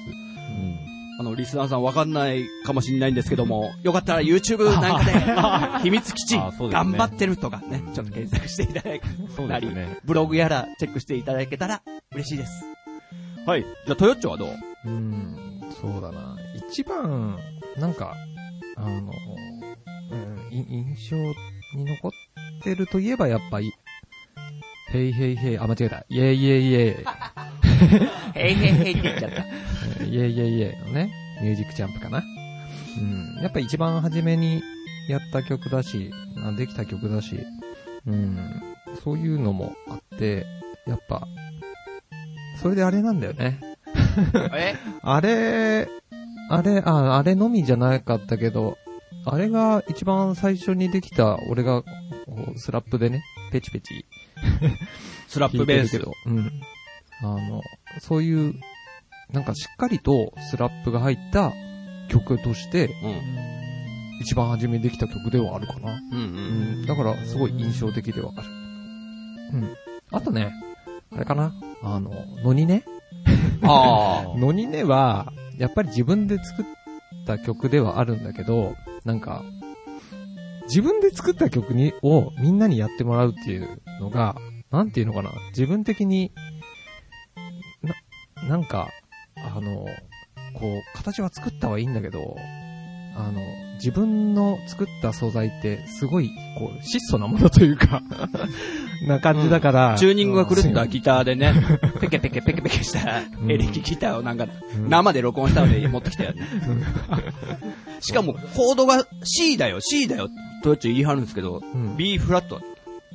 [0.53, 1.19] うん。
[1.19, 9.01] あの、リスナーさんわかんないかもしれないんですけども、よかったら YouTube なんかで、 秘密基地、頑張ってるとかね、ちょっと検索していただけ
[9.35, 9.99] そうたり、ね。
[10.05, 11.81] ブログやらチェックしていただけたら
[12.13, 12.65] 嬉しいです。
[13.45, 13.61] はい。
[13.61, 14.49] じゃあ、トヨッチョはどう？
[14.85, 16.35] うん、そうだな。
[16.69, 17.37] 一番、
[17.77, 18.15] なんか、
[18.77, 19.11] あの、
[20.11, 21.15] うん、い印象
[21.77, 22.11] に残っ
[22.63, 23.71] てるといえばやっぱり、
[24.91, 26.05] ヘイヘイヘイ、あ、間違えた。
[26.09, 27.05] イェイイェイイェイ。
[28.35, 29.41] へいへいへいって言っちゃった。
[30.03, 32.23] イェイイェイイェイのね、ミュージックジャンプかな。
[32.97, 33.01] う
[33.39, 33.41] ん。
[33.41, 34.61] やっぱ一番初めに
[35.07, 36.11] やった曲だし、
[36.43, 37.39] あできた曲だし、
[38.05, 38.37] うん。
[39.03, 40.45] そういうのもあって、
[40.87, 41.27] やっぱ、
[42.61, 43.59] それであれなんだよね。
[44.53, 44.75] え？
[45.01, 45.87] あれ、
[46.49, 48.77] あれ、あ、あれのみじゃなかったけど、
[49.25, 51.83] あれが一番最初にできた、俺が、
[52.57, 54.05] スラップでね、ペチペチ
[55.27, 56.01] スラップベース。
[56.25, 56.51] うん。
[57.23, 57.61] あの、
[57.99, 58.53] そういう、
[59.31, 61.53] なんかしっかりとスラップが入った
[62.09, 64.19] 曲として、うん。
[64.21, 65.91] 一番初めにできた曲ではあるかな。
[65.91, 66.21] うんう。
[66.21, 66.85] うんん。
[66.85, 68.47] だから、すごい印象的ではある。
[69.53, 69.75] うん。
[70.11, 70.51] あとね、
[71.11, 72.11] あれかなあの、
[72.43, 72.83] のにね。
[73.63, 76.65] あのにねは、やっぱり自分で作っ
[77.25, 79.43] た曲ではあるんだけど、なんか、
[80.67, 84.35] 自分で作った曲に、をみんなにやってもらうっていうのが、
[84.71, 86.31] なんていうのかな、自分的に、
[88.43, 88.87] な、なんか、
[89.55, 89.85] あの、
[90.53, 92.35] こう、形は作ったはいいんだけど、
[93.15, 93.41] あの、
[93.75, 98.01] 自分の作った素材って、すごい、こう、質素なものというか、
[99.07, 101.53] な感じだから、チューニングが狂ったギターでね、
[101.99, 106.41] ペケペケペケペケしたエレキギターをなんか、うん生で録音したので持ってきたよね。
[107.99, 110.29] しかも、コードが C だよ、C だよ、
[110.63, 112.61] トヨッチ言い張るんですけど、うん B フラット。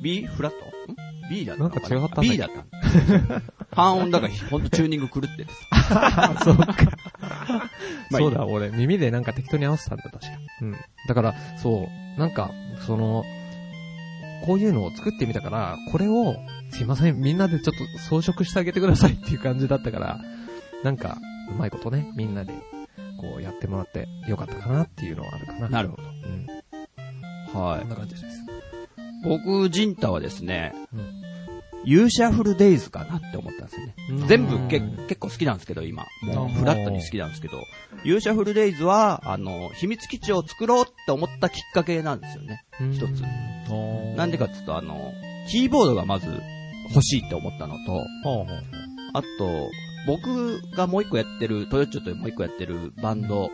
[0.01, 0.93] B フラット？
[0.93, 1.75] ん ?B だったのな？
[1.75, 3.58] んか違った ?B だった。
[3.71, 5.47] 半音だから、ほんとチューニング狂ってる。
[6.43, 6.75] そうか。
[8.11, 10.31] そうだ、俺、耳でなんか適当に合わせたんだ、確か。
[10.61, 10.75] うん。
[11.07, 12.51] だから、そう、なんか、
[12.85, 13.23] その、
[14.45, 16.35] こういうのを作ってみたから、これを、
[16.71, 20.19] すいません、みんなでちょっと装飾してあげてくださいっていう感じだったから、
[20.83, 21.17] なんか、
[21.51, 22.53] うまいことね、みんなで、
[23.19, 25.69] こうやってもらってよかったかなっていうのはあるかな。
[25.69, 26.03] なるほど。
[26.03, 26.47] うん。
[27.53, 28.25] はこんな感じです。
[28.25, 28.27] い。
[29.23, 31.28] 僕、ジンタはですね、うん
[31.85, 33.95] ユーシャフルデイズかなって思ったんですよね。
[34.11, 36.05] うん全部け結構好きなんですけど、今。
[36.23, 37.61] もう、フラットに好きなんですけど、
[38.03, 42.65] ユーシャフルデイズは、あの、秘密基地を作ろうって思ったきっかけなんですよね。
[42.91, 43.23] 一つ
[44.15, 45.11] なんでかっていうと、あの、
[45.49, 46.27] キーボードがまず
[46.89, 48.05] 欲しいって思ったのと、
[49.13, 49.69] あと、
[50.07, 53.49] 僕がもう一個やってる、トヨッチョというもう一個やってるバンド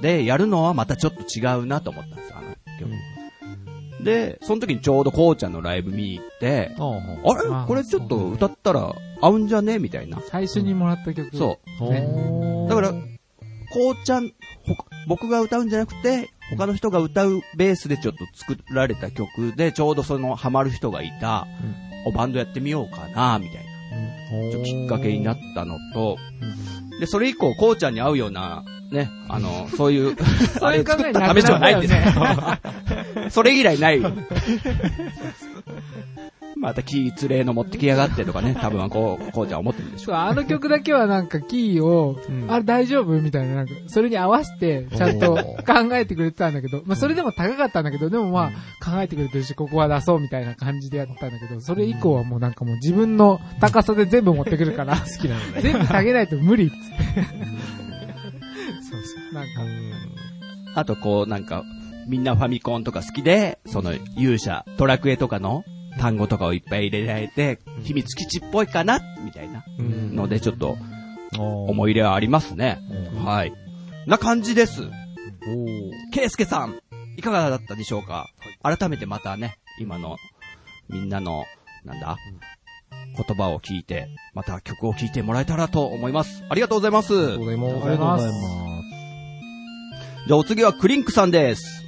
[0.00, 2.48] でやるのはまたちょっと違うなと思ったんですよ、あの
[2.80, 3.17] 曲。
[4.02, 7.50] で、その時にちょうどこうちゃんのライブ見に行って、あれ？
[7.52, 9.78] あこれちょっと歌ったら合うんじゃね？
[9.78, 10.20] みたいな。
[10.28, 11.36] 最初にもらった曲。
[11.36, 11.90] そう。
[11.90, 12.66] ね。
[12.68, 12.98] だから、こ
[13.90, 14.32] うちゃん、
[15.06, 21.46] 僕が歌うんじゃなくて、他の人が歌うベースでちょっと作られた曲で、ちょうどそのハマる人がいた、
[22.06, 23.68] おバンドやってみようかな、みたいな。
[24.64, 26.18] きっかけになったのと、
[27.00, 30.16] で、それ以降、こうちゃんに合うような、ね、あの、そういう、
[30.62, 33.30] あれ作ったためではないんです よ。
[33.30, 34.00] それ以来ない。
[36.56, 40.06] またキーツレーの持ってきやがってとかね、多分こう、こうちゃん思ってるんでしょう。
[40.06, 55.60] そうあの曲だけはなんかキーを、うんあれ大丈夫みたいな、なんか、それに合わせて、ちゃんと考えてくれてたんだけど、まあそれでも高かったんだけど、でもまあ、考えてくれてるし、ここは出そうみたいな感じでやったんだけど、それ以降はもうなんかもう自分の高さで全部持ってくるから、 好きなのね。
[55.60, 57.78] 全部下げないと無理っつって。
[59.32, 59.50] なんか、
[60.74, 61.64] あとこう、なんか、
[62.06, 65.64] みんなファミコンとか好きで、その勇者、ドラクエとかの
[65.98, 70.76] 単語とかをいっぱい入れられて、秘密基地っぽいかなみたいなうんので、ちょっと
[71.36, 72.78] 思思い入れはありますね。
[73.24, 73.52] はい。
[74.06, 74.82] な感じです。
[76.12, 76.80] ケイスケさん、
[77.16, 78.28] いかがだったでしょうか？
[78.62, 80.16] 改めてまたね、今の、
[80.88, 81.44] みんなの、
[81.84, 82.16] なんだ、
[83.16, 86.42] 言葉を聞いて、また曲を聴いてもらえたらと思います。
[86.48, 87.14] ありがとうございます。
[87.14, 87.84] ありがとうございます。
[87.84, 88.77] ありがとうございます
[90.28, 91.82] じゃあお次はクリンクさんです。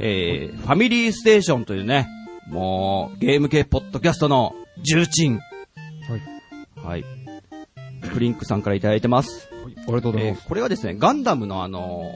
[0.00, 2.08] えー、ファミリーステーションというね、
[2.48, 5.38] もう、ゲーム系ポッドキャストの重鎮。
[6.08, 6.84] はい。
[6.84, 7.04] はい。
[8.12, 9.48] クリンクさんからいただいてます。
[9.52, 10.42] ありがとうございます。
[10.42, 12.10] えーこれはですね、ガンダムのあの、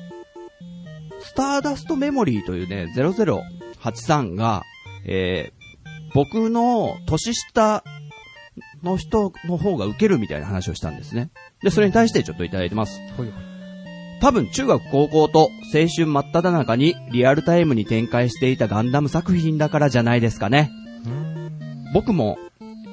[1.21, 4.65] スターダストメモリーというね、0083が、
[5.07, 5.63] えー
[6.15, 7.85] 僕の年下
[8.83, 11.31] の人の方が受けるみたいな話をしたんですね。
[11.63, 12.99] で、それに対してちょっといただいてます。
[13.17, 13.52] はいはい
[14.23, 20.71] 多分中学高校と青春真っ只中にリアルタイムに展開していたガンダム作品だからじゃないですかね。
[21.93, 22.39] 僕も、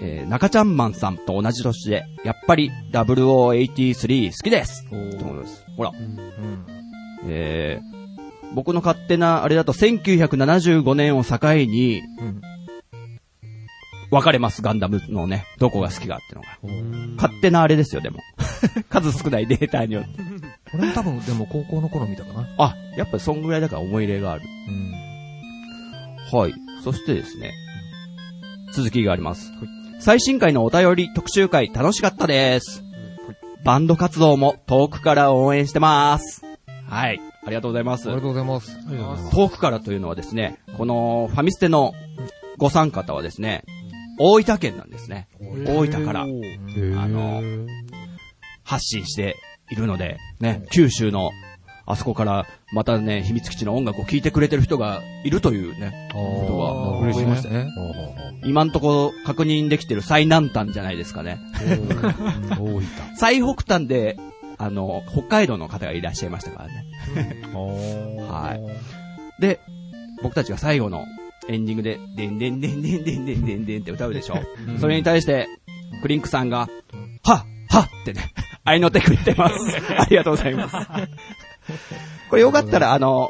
[0.01, 4.89] えー中ちゃんマンさんと同じ年で、やっぱり0083好きです。
[4.89, 5.65] ということです。
[5.77, 5.91] ほら。
[7.27, 12.41] えー、僕の勝手なあれだと1975年を境に、うん
[14.11, 16.33] 分かれます、ガンダムのね、どこが好きかって
[16.67, 17.15] いうのが。
[17.17, 18.17] 勝手なあれですよ、でも。
[18.89, 20.28] 数少ないデータによって。
[20.73, 22.47] 俺も多分、でも高校の頃見たかな。
[22.57, 24.43] あ、やっぱりそんぐらいだから思い入れがある。
[24.67, 24.71] う
[26.35, 26.39] ん。
[26.39, 26.53] はい。
[26.83, 27.53] そしてですね、
[28.73, 29.51] 続きがあります。
[29.99, 32.83] 最新回のお便り特集会楽しかったです。
[33.65, 36.43] バンド活動も遠くから応援してます。
[36.87, 37.19] はい。
[37.45, 38.15] ありがとうございますあり。
[38.15, 39.31] がとうございます。
[39.31, 41.93] 遠くからというのはですね、このファミステの
[42.57, 43.63] ご参加方はですね、
[44.19, 45.27] 大分県なんですね。
[45.65, 47.67] 大分からへあーの
[48.63, 49.35] 発信して
[49.71, 51.31] いるので、ね、九州の
[51.85, 57.67] あそこからまたね、秘密基地の音楽を聴いてくれてる人がいるというね、ことがあー嬉しいましたね。
[58.43, 61.39] 今んとこ確認できてる最南端じゃないですかね。
[63.17, 64.17] 最北端で、
[64.59, 66.85] あの、北海道の方がいらっしゃいましたからね。
[67.53, 69.41] ははい。
[69.41, 69.59] で、
[70.21, 71.05] 僕たちが最後の
[71.47, 74.37] エンディングで、でんでんでんでんでんでんでんでんって歌うでしょ。
[74.79, 75.47] それに対して、
[76.03, 76.69] クリンクさんが、はっ
[77.23, 78.31] はっってね、
[78.69, 79.55] 合いの手くれてます。
[79.97, 80.75] ありがとうございます。
[82.29, 83.29] これよかったら、あの、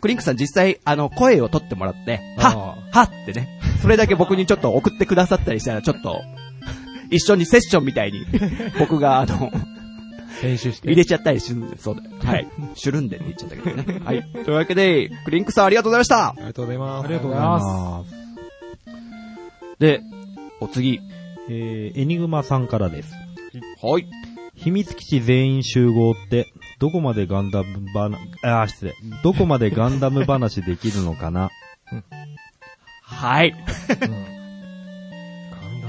[0.00, 6.20] クリンクさん実際、あの、声を取ってもらって、はっはってね、それだけ僕にちょっと送ってくださったりしたら、ちょっと、
[7.10, 8.24] 一緒にセッションみたいに、
[8.78, 9.50] 僕が、あの、
[10.40, 10.88] 編集して。
[10.88, 12.02] 入れちゃったりするんで、そうだ。
[12.26, 12.48] はい。
[12.74, 14.00] シュルンでって言っちゃったけどね。
[14.04, 14.22] はい。
[14.44, 17.04] というわけで、クリンクさんありがとうございましたありがとうございます。
[17.04, 18.18] ありがとうございます。
[19.78, 20.00] で、
[20.60, 21.00] お次。
[21.50, 23.14] えー、エニグマさんからです。
[23.82, 24.06] はい。
[24.68, 28.94] 秘密基地全員集合って、どこまでガンダムばな、あー、失礼。
[29.24, 31.48] どこまでガンダム話できるのかな？
[33.02, 33.48] はい。
[33.48, 33.56] うん。
[33.98, 34.06] ガ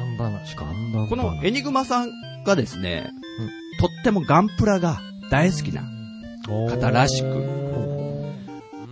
[0.05, 0.63] ンダム話か。
[0.63, 2.09] ガンダム話このエニグマさん
[2.45, 3.49] がですね、うん
[3.81, 5.83] とってもガンプラが大好きな
[6.47, 7.27] 方らしく。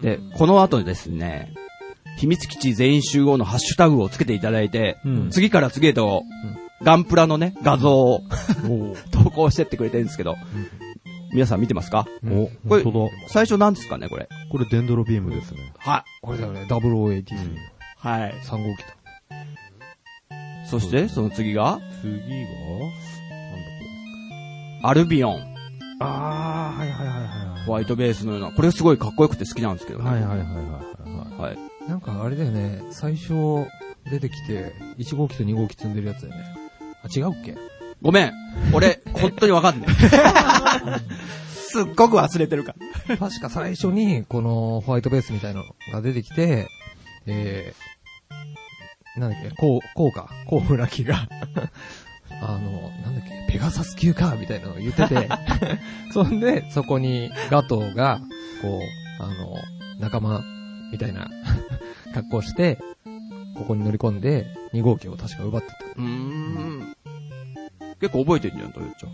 [0.01, 1.53] で、この後ですね、
[2.17, 6.23] 秘密基地全員集合のハッシュタグをつけていただいて、うん次から次へと、
[6.83, 8.21] ガンプラのね、画像を
[9.11, 10.35] 投 稿してってくれてるんですけど、
[11.33, 12.05] 皆さん見てますか？
[12.25, 12.83] お、これ。
[13.27, 14.27] 最初何ですかね、これ？
[14.51, 15.73] これデンドロビームですね。
[15.77, 16.03] はい。
[16.21, 17.55] これだよね、0083。
[17.97, 18.33] はい。
[18.43, 18.97] 3号機だ。
[20.69, 22.35] そして、その次が、次が、なんだ
[24.87, 25.45] っアルビオン、け
[26.01, 27.65] あー、はいはいはいはい。
[27.65, 30.09] ホワイトベースのような、これすごいかっこよくて好きなんですけどね。
[30.09, 30.61] はいはいはいはいは
[31.39, 31.41] い。
[31.41, 31.57] はい。
[31.89, 33.33] なんかあれだよね、最初
[34.09, 36.43] 出てきて、1号機と2号機積んでるやつだよね。
[37.03, 37.55] あ、違うっけ？
[38.01, 38.33] ごめん。
[38.73, 39.89] 俺、本当にわかんない。
[41.51, 42.75] すっごく忘れてるか
[43.07, 43.17] ら。
[43.17, 46.67] 確か最初に、このホワイトベースみたいなのが出てきて、
[47.25, 51.27] えー、なんだっけ、こう、こうか、こう村木が、
[52.41, 55.29] あの、なんだっけ、ペガサス級か、みたいなのを言ってて、
[56.13, 58.21] そんで、そこにガトーが、
[58.61, 58.79] こ
[59.19, 59.55] う、あの、
[59.99, 60.43] 仲間、
[60.91, 61.29] みたいな
[62.13, 62.79] 格好して、
[63.55, 65.73] ここに乗り込んで、2号機を確か奪ってた。
[65.97, 66.95] うーん。
[67.99, 69.09] 結構覚えてるじゃん、トヨッチョ。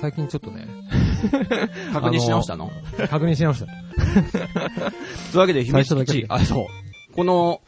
[0.00, 0.66] 最近ちょっとね、
[1.92, 2.70] 確認し直したの？
[3.10, 3.66] 確認し直した。
[3.66, 7.14] というわけで、秘密基地あ、そう。
[7.14, 7.60] この、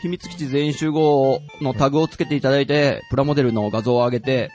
[0.00, 4.50] 秘密基地全員集合のタグをつけていただいて、プラモデルの画像を上げて、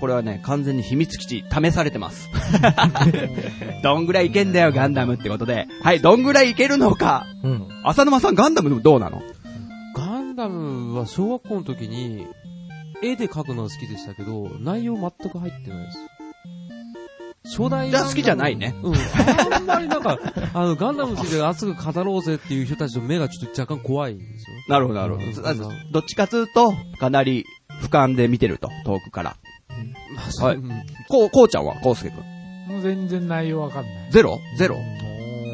[0.00, 2.28] これはね、完全に秘密基地試されてます。
[3.82, 5.66] どんぐらいいけんだよ、ガンダムってことで。
[5.82, 7.26] はい、どんぐらいいけるのか。
[7.42, 7.66] うん。
[7.82, 9.22] 浅沼さん、ガンダムどうなの？
[9.94, 12.26] ガンダムは小学校の時に、
[13.02, 15.98] 絵で描くのは好きでしたけど、内容全く入ってないです。
[17.56, 18.74] 初代じゃあ好きじゃないね。
[18.82, 18.94] うん。
[19.54, 20.18] あんまりなんか、
[20.52, 24.56] あの、ガンダムについて熱く語ろうぜっていう人たちの目がちょっと若干怖いんですよ。
[24.68, 25.70] なるほど、なるほうんど。
[25.92, 27.44] どっちかつうと、かなり
[27.82, 29.36] 俯瞰で見てると、遠くから。
[30.40, 30.70] はいうん
[31.08, 32.16] こう、こうちゃんは、こうすけくん。
[32.66, 34.10] もう全然内容わかんない。
[34.10, 34.40] ゼロ？
[34.58, 34.76] ゼロ？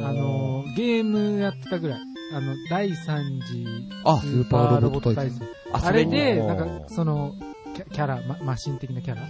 [0.04, 2.00] あの、ゲームやってたぐらい。
[2.34, 3.66] あの、第三次
[4.04, 5.48] あスーパーロボット対ス戦。
[5.72, 7.34] あ、あそれで、なんか、その、
[7.74, 9.22] キャラ、まマシン的なキャラ？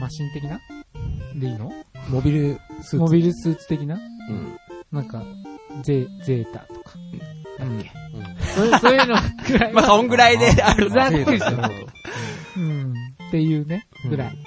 [0.00, 0.60] マシン的な？
[1.34, 1.72] でいいの？
[2.08, 2.96] モビルスーツ。
[2.96, 3.96] モビルスーツ的な？
[3.96, 3.98] う
[4.32, 4.56] ん。
[4.92, 5.22] なんか、
[5.82, 6.92] ゼ、ゼータとか。
[7.58, 7.90] なんだっけ？
[8.54, 9.16] そういう、そういうの
[9.48, 9.88] ぐらいまあ、は。
[9.96, 10.90] そんぐらいである。
[10.90, 11.70] ざっくりゼータ
[12.56, 12.92] うん。
[13.28, 14.38] っていうね、ぐらい。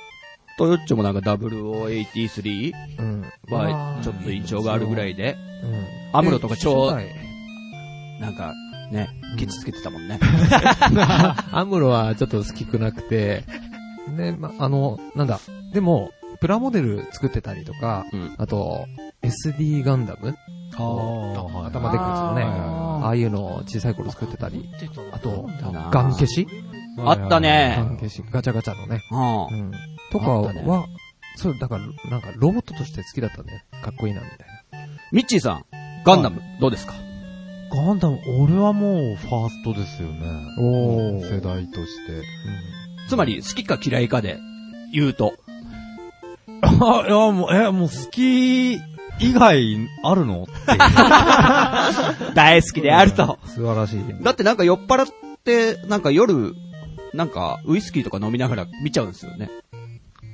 [0.58, 3.22] トヨッチョもなんか0083うん。
[3.50, 5.68] は、ちょっと印象があるぐらいで、う
[6.16, 6.18] ん。
[6.18, 6.92] アムロとか超、
[8.20, 8.54] なんか、
[8.92, 10.20] ね、ケチつけてたもんね。
[11.52, 13.44] アムロはちょっと好きくなくて、
[14.18, 15.40] で、ま、あの、なんだ、
[15.74, 18.36] でも、プラモデル作ってたりとか、うん。
[18.38, 18.86] あと、
[19.22, 20.36] SD ガンダム。
[20.78, 22.44] 頭でっかいやつのね。
[22.44, 24.70] あーああいうのを小さい頃作ってたり、
[25.12, 25.50] あと、
[25.92, 26.48] ガン消し？
[27.06, 27.76] あったね。
[27.78, 29.02] ガン消し、ガチャガチャのね。
[29.12, 29.16] う。
[29.16, 29.62] うん。
[29.70, 29.72] ん。
[30.12, 30.62] とかあったね。
[30.66, 30.86] は、
[31.36, 33.66] そう、だから、なんか、ロボットとして好きだったね。
[33.84, 34.38] かっこいいな、みたい
[35.12, 35.66] ミッチーさん、
[36.06, 36.94] ガンダム、どうですか？
[37.72, 40.20] ガンダム、俺はもうファーストですよね。
[40.22, 40.62] な。
[40.62, 42.24] お世代として。
[43.08, 44.38] つまり、好きか嫌いかで
[44.94, 45.34] 言うと。
[46.62, 48.80] あ、いや、もう、え、もう好き以
[49.34, 50.48] 外あるの？
[52.36, 53.40] 大好きであると。
[53.46, 54.24] 素晴らしい。
[54.24, 55.08] だってなんか酔っ払っ
[55.44, 56.54] て、なんか夜、
[57.14, 59.50] なんかウイスキーとか飲みながら見ちゃうんですよね。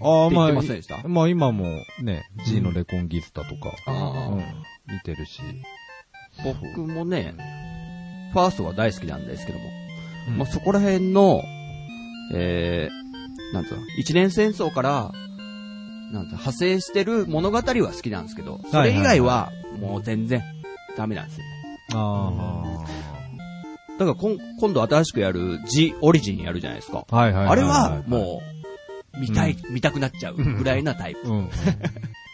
[0.02, 1.66] ああ、まあませんでした、まあ今も
[2.02, 4.44] ね、G のレコンギスタとか、あうんー、
[4.90, 5.42] 見てるし。
[6.44, 7.34] 僕もね、
[8.34, 9.66] ファーストは大好きなんですけども。
[10.28, 11.44] うんまあ、そこら辺の、
[12.34, 15.12] えー、なんつうの、一年戦争から、
[16.12, 20.42] なんつうの派生してる物語は好きなんですけど、それ以外は、もう全然、
[20.98, 21.52] ダメなんですよね。
[21.94, 22.64] あ
[23.98, 27.06] だからこん、今度新しくやる G オリジンやるじゃないですか。
[27.10, 27.16] あ。
[27.16, 27.50] はいはいいい。
[27.52, 28.42] あれは、も
[29.16, 31.22] う、見たい、見たくなっちゃうぐらいなタイプ。
[31.30, 31.50] う、うん。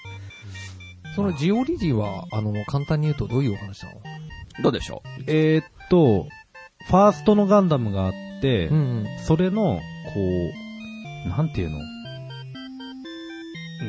[1.15, 4.01] そのジオリジは、あの、簡単に言うとどういうお話なの？
[4.63, 6.27] どうでしょえーっと、
[6.87, 9.05] ファーストのガンダムがあって、ん。
[9.25, 9.79] それの、
[10.13, 10.19] こ
[11.25, 11.79] う、なんていうの？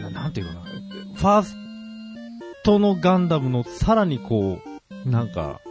[0.02, 0.60] ななんていうかな？
[0.62, 1.54] ファース
[2.64, 4.58] トのガンダムのさらにこ
[5.04, 5.61] う、なんか、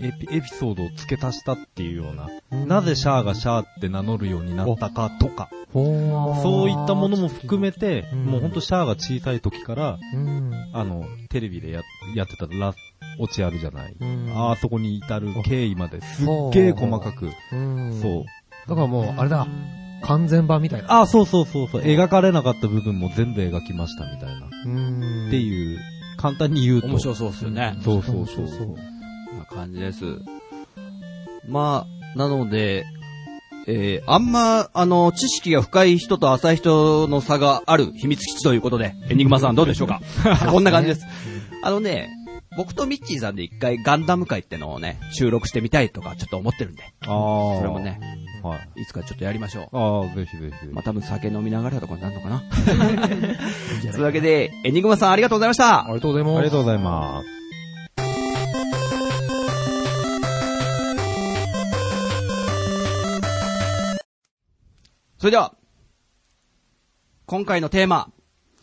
[0.00, 10.52] エピエピソードを付け足したっていうような、なぜシャアがシャアって名乗るようになったかとか、そういったものも含めて、うんもうほんとシャアが小さい時から、うん。
[10.72, 11.82] あの、テレビでや
[12.14, 12.74] やってたラ
[13.18, 13.96] オチあるじゃない。
[13.98, 18.00] うんあそこに至る経緯まですっげえ細かく、うん。
[18.00, 18.24] そう。
[18.68, 19.46] だからもう、あれだ、
[20.02, 21.00] 完全版みたいな。
[21.00, 21.82] あ、そうそうそうそう。
[21.82, 24.48] 描かれなかった部分も全部描きましたみたいな。
[24.66, 25.28] うん。
[25.28, 25.78] っていう、
[26.16, 26.88] 簡単に言うと。
[26.88, 27.76] 面白そうですよね。
[27.82, 28.46] そうそうそう。
[29.66, 30.04] そうこんな感じです。
[31.48, 32.84] まあ、なので、
[33.66, 40.00] えー、あんま、あの、知識が深い人と浅い人の差がある秘密基地ということで、エニグマさんどうでしょうか？
[40.50, 41.04] こんな感じです。
[41.62, 42.08] あのね、
[42.56, 47.56] 僕とミッチーさんで一回ガンダム会ってのをね、収録してみたいとかちょっと思ってるんで、ああ。
[47.58, 48.00] それもね、
[48.42, 48.82] はい。
[48.82, 49.76] いつかちょっとやりましょう。
[49.76, 50.66] ああ、ぜひぜひ。
[50.68, 52.42] まあ、多分酒飲みながらとかになるのかな。
[53.92, 56.38] というわけで、エニグマさんありがとうございましたありがとうございます。
[56.38, 57.37] ありがとうございます。
[65.18, 65.52] それでは、
[67.26, 68.10] 今回のテーマ。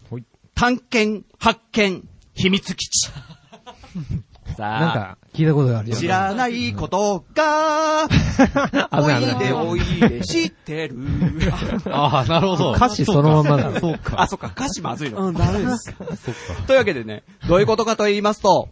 [0.09, 0.23] はい
[0.55, 3.11] 探検、発見、秘密基地。
[4.55, 5.99] さあ、なんか、聞いたことがあるよね。
[5.99, 10.97] 知らないことが、 危おいでおいで知ってる。
[11.91, 12.71] ああ、なるほど。
[12.71, 13.77] 歌詞そのまんまだ。
[13.81, 14.21] そうか。
[14.21, 15.27] あ、そっか、歌詞まずいの。
[15.27, 15.93] うん、ダメです。
[15.93, 16.63] そっか。
[16.67, 18.69] というわけでね、どういうことかと言いますと、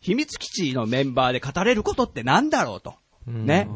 [0.00, 2.94] 秘密基地のメンバーで語れることってなんだろうと。
[3.26, 3.70] ね。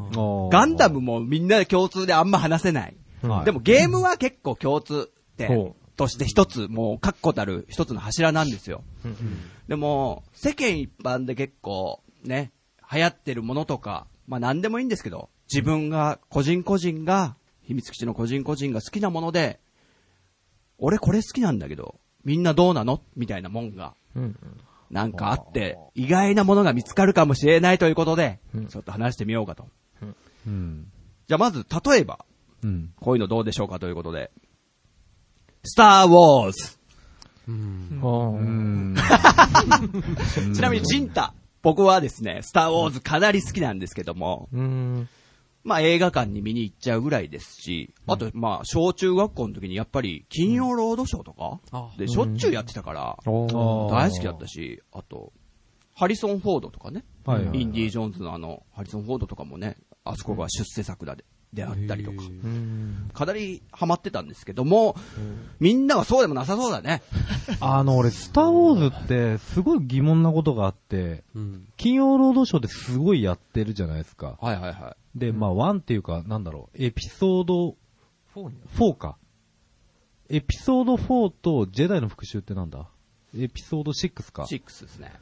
[0.51, 2.95] ガンダムもみんなで共通であんま話せない。
[3.23, 8.83] はいでもゲームは結構共通ってほ、として一つ、もう確固たる一つの柱なんですよ。
[9.69, 12.53] でも、世間一般で結構ね、
[12.91, 19.61] 流行ってるものとか、まあ何でもいいんですけど、自分が、個人個人が秘密基地の個人個人が好きなもので、
[20.79, 24.37] 俺これ好きなんだけど、みんなどうなのみたいなもんが、うん。
[24.91, 29.69] なんかあって、意外なものが見つかるかもしれないということで、うんちょっと話してみようかと。
[30.47, 30.91] うん。
[31.29, 32.25] じゃあまず、例えば、
[32.63, 32.93] うん。
[33.01, 34.31] こういうのどうでしょうかということで、
[35.65, 36.79] スター・ウォーズ。
[40.55, 41.35] ちなみに、ジンタ。
[41.63, 45.09] 僕はですね、スター・ウォーズかなり好きなんですけども、うん。
[45.63, 55.33] まあ映画館に見に行っちゃうぐらいですし、あと、まあ小中学校の時にやっぱり金曜ロードショーとか、あで、しょっちゅうやってたから、大好きだったし、あと、
[55.95, 57.61] ハリソン・フォードとかね、はいはい。
[57.61, 63.11] インディ・ジョーンズのあの、ハリソン・フォードとかもね、あそこが出世作だで、であったりとか、うん。
[63.13, 64.95] かなりハマってたんですけども、
[65.59, 67.03] みんなはそうでもなさそうだね。
[67.61, 71.67] あの、俺、スター・ウォーズって、すごい疑問なことがあって、うん。
[71.77, 74.39] 金曜ロードショーですごいやってるじゃないですか。
[74.41, 77.77] はいはいはで、まあ、ワンっていうか、なんだろう、エピソード
[78.33, 79.17] フォーに4か。
[80.29, 82.87] エピソード4とジェダイの復讐ってなんだ？
[83.37, 84.47] エピソード6かい。。
[84.47, 85.13] 6ですね。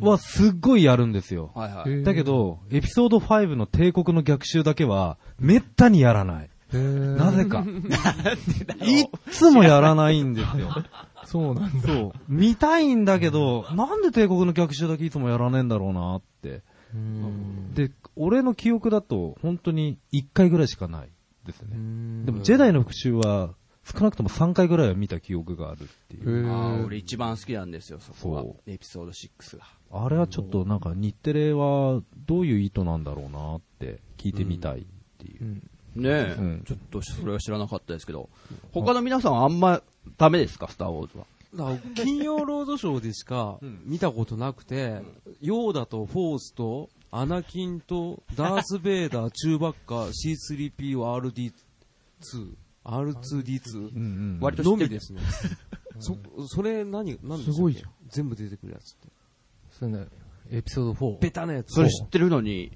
[0.00, 1.50] は、すっごいやるんですよ。
[1.54, 2.02] はいはい。
[2.02, 6.50] だけど、エピソード5の帝国の逆襲だけは、めったにやらない。
[6.72, 7.64] なぜか。
[8.82, 10.70] いっつもやらないんですよ。
[11.26, 11.86] そうなんだ。
[11.86, 12.12] そう。
[12.28, 16.62] 見たいんだけど、なんで帝国の逆襲だけいつもやらねえんだろうなって。
[16.94, 17.74] うん。
[17.74, 21.08] で、俺の記憶だと、本当に1回ぐらいしかない
[21.46, 21.76] ですね。
[21.76, 26.48] んでも、ジェダイの復讐は、少なくとも3回ぐらいは見た記憶があるっていう。
[26.50, 28.56] あー俺一番好きなんですよ、そこはそ。
[28.66, 29.64] エピソード6が。
[29.92, 34.84] あれはちょっとなんか日テレはどういう意図なんだろうなって聞いてみたいっ
[35.18, 35.44] ていうう。
[35.44, 35.70] ん。
[35.94, 38.30] ねえ、うんちょっとそれは知らなかったですけど、
[38.72, 39.82] 他の皆さんはあんま
[40.16, 41.26] ダメですか、スター・ウォーズは。
[41.94, 45.02] 金曜ロードショーでしか見たことなくて、
[45.42, 51.52] ヨーダとフォースと、アナキンと、ダース・ベイダー、チューバッカ、C3P は RD2、
[52.84, 55.20] R2D2 うんうん割と知ってるのみですね。
[56.00, 56.16] そ、
[56.48, 57.90] それ何、何ですごいじゃん。
[58.08, 59.08] 全部出てくるやつって。
[59.82, 60.06] それね、
[60.50, 61.18] エピソード4。
[61.18, 61.74] ベタなやつ。
[61.74, 62.70] それ知ってるのに、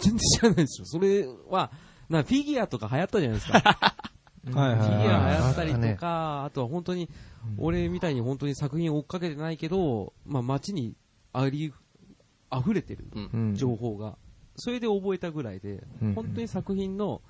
[0.00, 0.86] 全然知らないですよ。
[0.86, 1.70] それは、
[2.08, 3.58] な、フィギュアとか流行ったじゃないですか。
[4.52, 7.08] はいはいフィギュア流行ったりとか、あとは本当に、
[7.56, 10.96] 俺みたいに本当に作品を追っかけてないけど、まあ街に
[11.32, 11.72] あり、
[12.52, 14.18] 溢れてるうん情報が。
[14.56, 17.22] それで覚えたぐらいで、うん本当に作品の、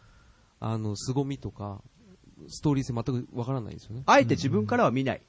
[0.60, 1.82] あの、凄みとか、
[2.48, 4.02] ストーリー性全くわからないんですよね。
[4.06, 5.22] あえて自分からは見ない。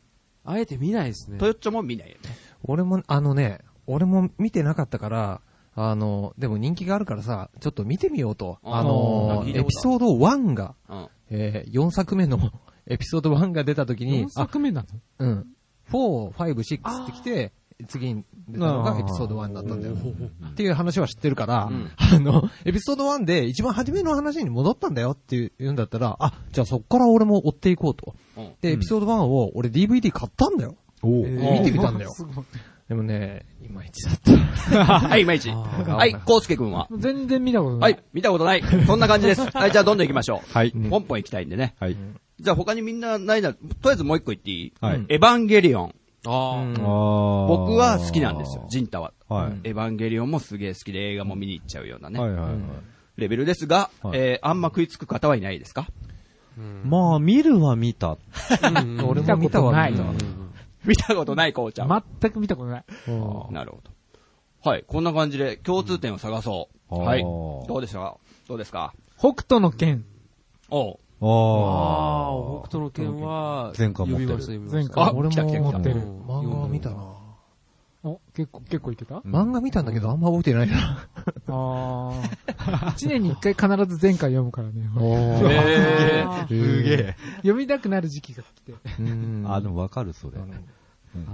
[0.46, 1.38] あえて見ないですね。
[1.38, 2.22] トヨッチョも見ないよね。
[2.64, 3.60] 俺も、あのね、
[3.92, 5.42] 俺も見てなかったから、
[5.76, 8.60] あの、でも人気があるからさ、ちょっと見てみようと。
[8.64, 11.08] あの、エピソード1が、うん。
[11.30, 12.40] えー、4作目の
[12.88, 14.88] エピソード1が出た時に4、作目なの？
[15.20, 15.48] うん。
[15.92, 17.54] 4、5、6ってきて、
[17.88, 19.96] 次に出たのがエピソード1だったんだよ。
[19.96, 28.14] っていう話は知ってるから、うんあの、エピソード1で一番初めの話に戻ったんだよって言うんだったら、あ、じゃあそっから俺も追っていこうと。
[28.38, 30.76] うんで、エピソード1を俺 DVD 買ったんだよ。
[31.04, 32.12] 見てみたんだよ。
[32.92, 34.84] でもね、いまいちだった。
[35.00, 35.50] はい、いまいち。
[35.50, 36.90] はい、コウスケ君は？
[36.98, 37.80] 全然見たことな。
[37.86, 38.64] はいい、見たことない。
[38.86, 39.48] そんな感じです。
[39.58, 40.54] はい、じゃあどんどん行きましょう。
[40.54, 40.72] はい。
[40.72, 41.74] ポンポン行きたいんでね。
[41.80, 41.96] はい。
[42.38, 44.74] じゃあ他にみんなないな、とりあえずもう一個言っていい？
[44.82, 45.06] はい。
[45.08, 45.96] エヴァンゲリオン。
[46.28, 49.14] ああ、僕は好きなんですよ、ジンタは。
[49.30, 49.70] はい。
[49.70, 52.54] エヴァンゲリオンもすげえ好きで映画も見に行っちゃうようなね、はいはいはい。
[53.16, 55.88] レベルですが、はいえー、あんま食いつく方はいないですか？
[56.84, 58.18] まあ、見るは見た。
[58.82, 60.14] うん 俺も見たわ、見見たわ。
[60.86, 62.04] 見たことない、こうちゃん。
[62.20, 62.84] 全く見たことない。
[63.52, 64.70] なるほど。
[64.70, 66.96] はい、こんな感じで共通点を探そう。
[66.96, 67.22] うんはい。
[67.22, 68.18] どうでしたか？
[68.48, 68.94] どうですか？
[69.18, 70.06] 北斗の剣。
[70.70, 71.28] おうああ
[72.30, 72.60] あ、あ。
[72.68, 74.62] 北斗の剣は、前回持ってる。
[74.72, 76.02] 前回あ俺も持ってる。
[76.02, 76.96] 漫画は見たな。
[78.04, 79.20] お、結構、結構いけた？
[79.20, 81.08] 漫画見たんだけどあんま覚えてないな。
[81.48, 82.12] あ
[82.72, 82.94] あ。
[82.98, 84.82] 一年に一回必ず前回読むからね。
[84.84, 87.16] えあー すげえ。
[87.38, 88.74] 読みたくなる時期が来て。
[89.00, 90.38] うんあ、でもわかる、それ。
[90.40, 90.46] あ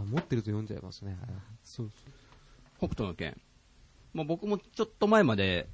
[0.05, 1.17] 持ってると読んじゃいますね。
[1.63, 1.91] そう
[2.79, 3.39] 北斗の剣。
[4.13, 5.67] まあ、僕もちょっと前まで、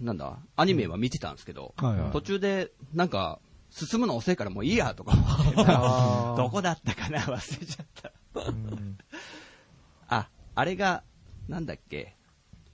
[0.00, 1.74] なんだ、アニメは見てたんですけど、
[2.12, 3.38] 途中で、なんか、
[3.70, 7.20] 進むの遅いからもういいやとか、あー どこだったかな？
[7.20, 8.12] 忘れちゃった。
[10.08, 11.02] あ、あれが、
[11.48, 12.16] なんだっけ、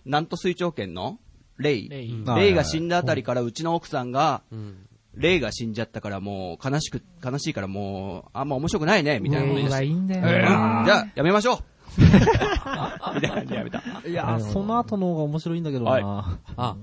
[0.04, 1.18] なんと水長剣の
[1.58, 1.88] レイ。
[1.88, 2.12] レイ。
[2.12, 4.86] うんレイが死んだあたりからうちの奥さんが、うん。
[5.14, 10.44] レイが死んじゃったからもう悲しく、悲しいからもう、あんま面白くないね、みたいなことい出してはいいんだようんじね。
[10.44, 11.58] ゃあ、やめましょう
[12.02, 12.20] みたい
[13.22, 13.82] な感じでやめた。
[14.06, 16.38] いや、その後の方が面白いんだけどはいな。
[16.58, 16.76] あ、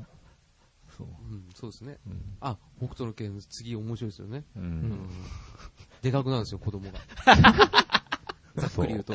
[0.98, 1.08] そう。
[1.32, 1.98] うん、そうですね。
[2.42, 4.44] あ、北斗の剣、次面白いですよね。
[4.56, 4.60] う。
[4.60, 5.10] うんん。
[6.02, 7.00] でかくなるんですよ、子供が。
[8.56, 9.14] ざっくり言うと。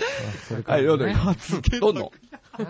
[0.64, 1.06] はい、どうぞ。
[1.80, 2.10] どんどん。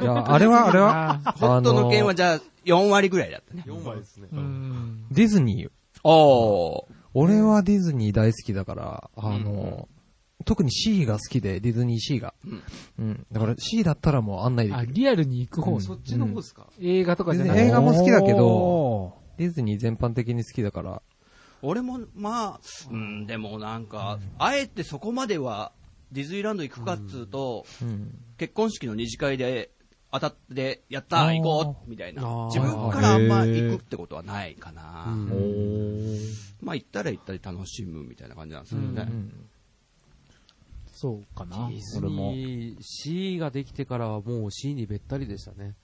[0.00, 3.64] いや、あれは、あれは、あ北斗の剣はじゃあ4割ぐらいだったね。
[3.66, 4.28] 4割ですね。
[4.32, 5.06] ーうん。
[5.10, 5.70] ディズニー、
[6.04, 6.84] おー。
[7.14, 9.88] 俺はディズニー大好きだから、あの、
[10.44, 12.34] 特に C が好きで、ディズニー C が。
[12.44, 12.62] うん
[12.98, 13.26] うん。
[13.32, 14.92] だから C だったらもう案内であ、きる。
[14.94, 16.66] リアルに行く方、そっちの方ですか？
[16.80, 17.64] 映画とかじゃなくて。
[17.66, 21.02] 映画も好きだけど、ど、ディズニー全般的に好きだから、
[21.60, 22.60] 俺も、まあ、
[22.90, 25.72] うん、でもなんか、あえてそこまでは、
[26.12, 28.14] ディズニーランド行くかっつうと、うん。
[28.38, 29.70] 結婚式の二次会で
[30.10, 35.04] 当たって、やったー行こうみたいな自分からあんま行くってことはないかな。
[35.06, 36.18] うん
[36.60, 39.08] まあ行ったら行ったり楽しむみたいな感じなんですよね。
[40.92, 41.74] そうかなデ。
[41.76, 45.74] ィズニー C ができてからはもう C にべったりでしたね。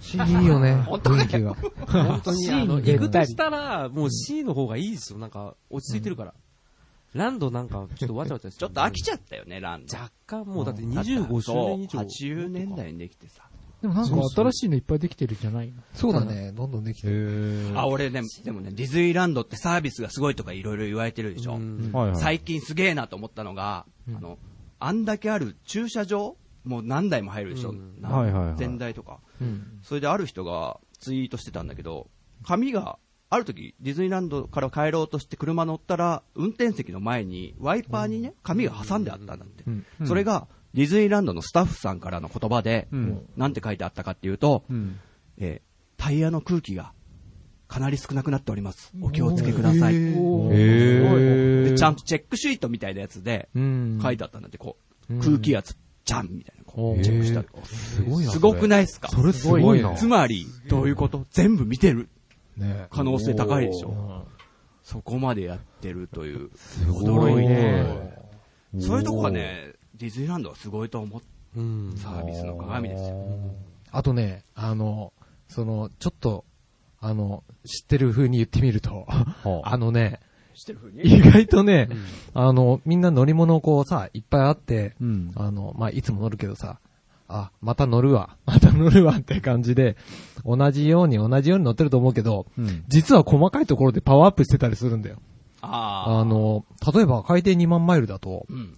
[0.00, 1.54] C いいよね、 雰囲気が。
[1.54, 5.18] 本当に、C あの、行くとしたら、もう C の方がいいですよ。
[5.18, 6.34] なんか、落ち着いてるから。
[7.14, 9.96] ランドなんか、ちょっとわちゃわちゃしてちょっと飽きちゃったよね、ランド。
[9.96, 11.90] 若干もう、だって25周年以上。
[11.90, 13.48] そう80年代にできてさ。
[13.84, 15.74] でもなんか新しいのいっぱいできてるじゃないの？
[15.92, 17.70] そうだね、どんどんできてる。
[17.74, 21.56] あ、俺ね、でもね、ディズニーランドってサービスがすごいとかいろいろ言われてるでしょ。
[21.56, 22.16] うんはいはい。
[22.16, 24.38] 最近すげえなと思ったのが、あの、
[24.78, 27.70] あんだけある駐車場もう何台も入るでしょ。
[27.70, 29.20] うん何はいはいはい千台とか。
[29.38, 29.80] うん。
[29.82, 32.08] それである人がツイートしてたんだけど、
[32.42, 39.64] 髪が、ある時、ディズニーランドから帰ろうとして車乗ったら、運転席の前にワイパーにね、髪が挟んであったんだって。
[39.66, 43.26] うんそれが、ディズニーランドのスタッフさんからの言葉で、うん。
[43.36, 44.98] なんて書いてあったかっていうと、うん。
[45.38, 46.92] えータイヤの空気が
[47.68, 48.92] かなり少なくなっております。
[49.00, 49.94] お気をつけください。
[49.94, 54.00] でちゃんとチェックシートみたいなやつでうん。
[54.02, 54.76] 書いてあったんだって、こ
[55.08, 57.42] う、うん空気圧、ちゃんみたいな、こう、チェックした。
[57.64, 58.32] すごいな。
[58.32, 59.08] すごくないですか？
[59.08, 59.94] それすごいな。
[59.94, 62.08] つまり、どういうこと全部見てる
[62.56, 63.90] ね可能性高いでしょ。
[63.90, 64.34] うん
[64.82, 66.50] そこまでやってるという。
[66.56, 67.54] すご驚いいね。
[68.74, 68.80] ね。
[68.80, 71.22] そういうとこがね、ディズニーランドはすごいと思う
[71.56, 71.94] うん。
[71.96, 73.16] サービスの鏡ですよ。
[73.90, 75.12] あとね、あの、
[75.48, 76.44] その、ちょっと、
[77.00, 79.06] あの、知ってる風に言ってみると、
[79.62, 80.20] あのね、
[81.02, 81.88] 意外とね、
[82.32, 85.32] あの、みんな乗り物こうさ、いっぱいあって、うん。
[85.36, 86.78] あの、まあ、いつも乗るけどさ、
[87.28, 89.96] あ、また乗るわ、 また乗るわって感じで、
[90.44, 92.84] 同じように同じように乗ってると思うけど、うん。
[92.88, 95.18] 実は細かいところでパワーアップしてたりするんだよ。
[95.60, 96.64] ああの、
[96.94, 98.76] 例えば海底2万マイルだと、うん。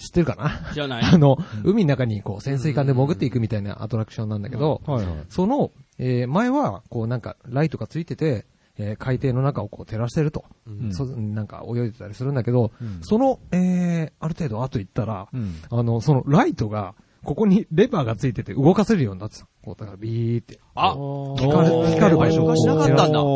[0.00, 0.72] 知ってるかな？
[0.72, 1.02] じゃない。
[1.12, 5.14] あの、海の中にこう潜水艦で潜っていくみたいなアトラクションなんだけど、はいはい。
[5.28, 8.46] その、えー前は、こうなんか、ライトがついてて、
[8.78, 10.92] えー海底の中をこう照らしてると、うん。
[10.94, 12.98] そなんか泳いでたりするんだけど、うん。
[13.02, 15.54] その、えーある程度後行ったら、うん。
[15.70, 19.46] あの、そのライトが、ここにレバーがついてて動かせるようになってた。
[19.62, 20.58] こう、だからビーって。
[20.74, 20.94] あ、
[21.38, 23.20] 光る、光る場所昔なかったんだ。
[23.20, 23.26] うん。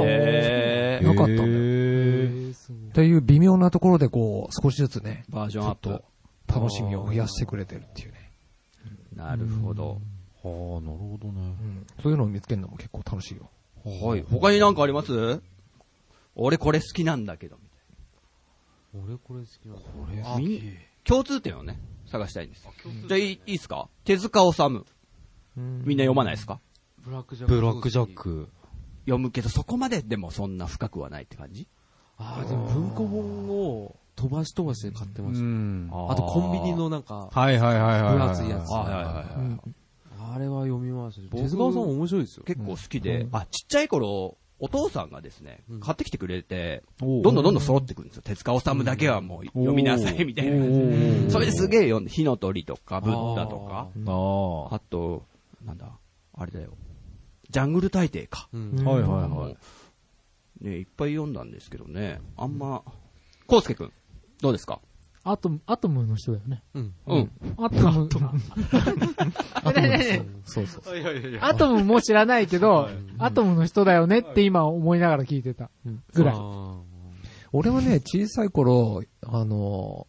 [0.00, 1.06] へー。
[1.06, 1.48] なかったんだよ。
[1.48, 1.67] へ
[2.98, 6.02] という微妙なところでこう、少しずつね、バージョンアップ
[6.48, 8.32] 楽しみを増やしてくれてるっていうね。
[9.14, 10.00] なるほど。
[10.44, 10.48] ー。
[10.72, 11.40] はあ、なるほどね。
[11.40, 11.86] うん。
[12.02, 13.50] そういうのを見つけるのも結構楽しいよ。
[13.84, 14.24] はい。
[14.28, 15.40] 他になんかあります？
[16.34, 17.58] 俺これ好きなんだけど。
[18.92, 20.38] 俺これ好きなの。
[20.40, 21.78] みん共通点をね、
[22.10, 22.66] 探したいんです。
[23.06, 23.88] じゃあいいいいですか？
[24.02, 24.84] 手塚治虫。
[25.54, 26.58] みんな読まないですか？
[27.04, 27.54] ブラックジャック。
[27.54, 28.12] ブラックジャッ。
[28.16, 28.48] ク。
[29.04, 31.68] 読むけど、そこまででもそんな深くはないって感じ？
[32.18, 35.44] ああ、でも文庫本を飛ばし飛ばして買ってました。
[35.44, 35.88] ん。
[35.92, 38.12] あとコンビニのなんか、はいはいはいはい。
[38.14, 39.22] 分厚いやつはいはいはいは
[39.54, 40.34] い。
[40.34, 41.28] あれは読みましたし。
[41.30, 42.44] 僕手塚さん面白いですよ。
[42.44, 48.22] 結構好きで、あ、ちっちゃい頃、お父さんがですねうん、買ってきてくれて、どんどんどんどん揃ってくるんですよ。
[48.24, 50.84] 手塚治虫だけはもう読みなさいみたいな感じで。
[50.84, 55.24] うんそれですげえ読んで、火の鳥とか、ブッダとか、ああと、
[55.64, 55.92] なんだ、
[56.36, 56.70] あれだよ。
[57.50, 58.48] ジャングル大帝か。
[58.52, 59.56] はいはいはい。
[60.60, 62.82] ね、いっぱい読んだんですけどね、あんま、
[63.46, 63.92] コウスケくん、
[64.40, 64.80] どうですか？
[65.24, 66.62] アトム、アトムの人だよね。
[66.74, 66.94] うん。
[67.06, 67.30] うん。
[67.58, 68.08] アトム。
[69.62, 70.94] あとねそうそうそう。
[71.42, 72.88] アトムも知らないけど、
[73.18, 75.70] アトムの人だよねって今思いながら聞いてた。
[76.14, 76.34] ぐらい。
[76.38, 76.80] あ
[77.52, 80.06] 俺はね、小さい頃、あの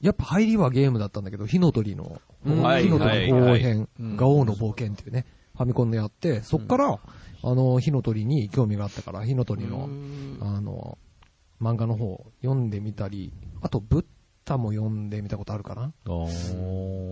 [0.00, 5.24] やっぱ入りはゲームだったんだけど、火の鳥の、うんはい火の鳥の後編、うんガオーの冒険っていうね、
[5.60, 6.98] ファミコンでやって、そっから、
[7.42, 9.90] あの、火の鳥に興味があったから、火の鳥の、
[10.40, 10.96] あの、
[11.60, 13.30] 漫画の方読んでみたり、
[13.60, 14.04] あと、ブッ
[14.46, 15.92] ダも読んでみたことあるかな。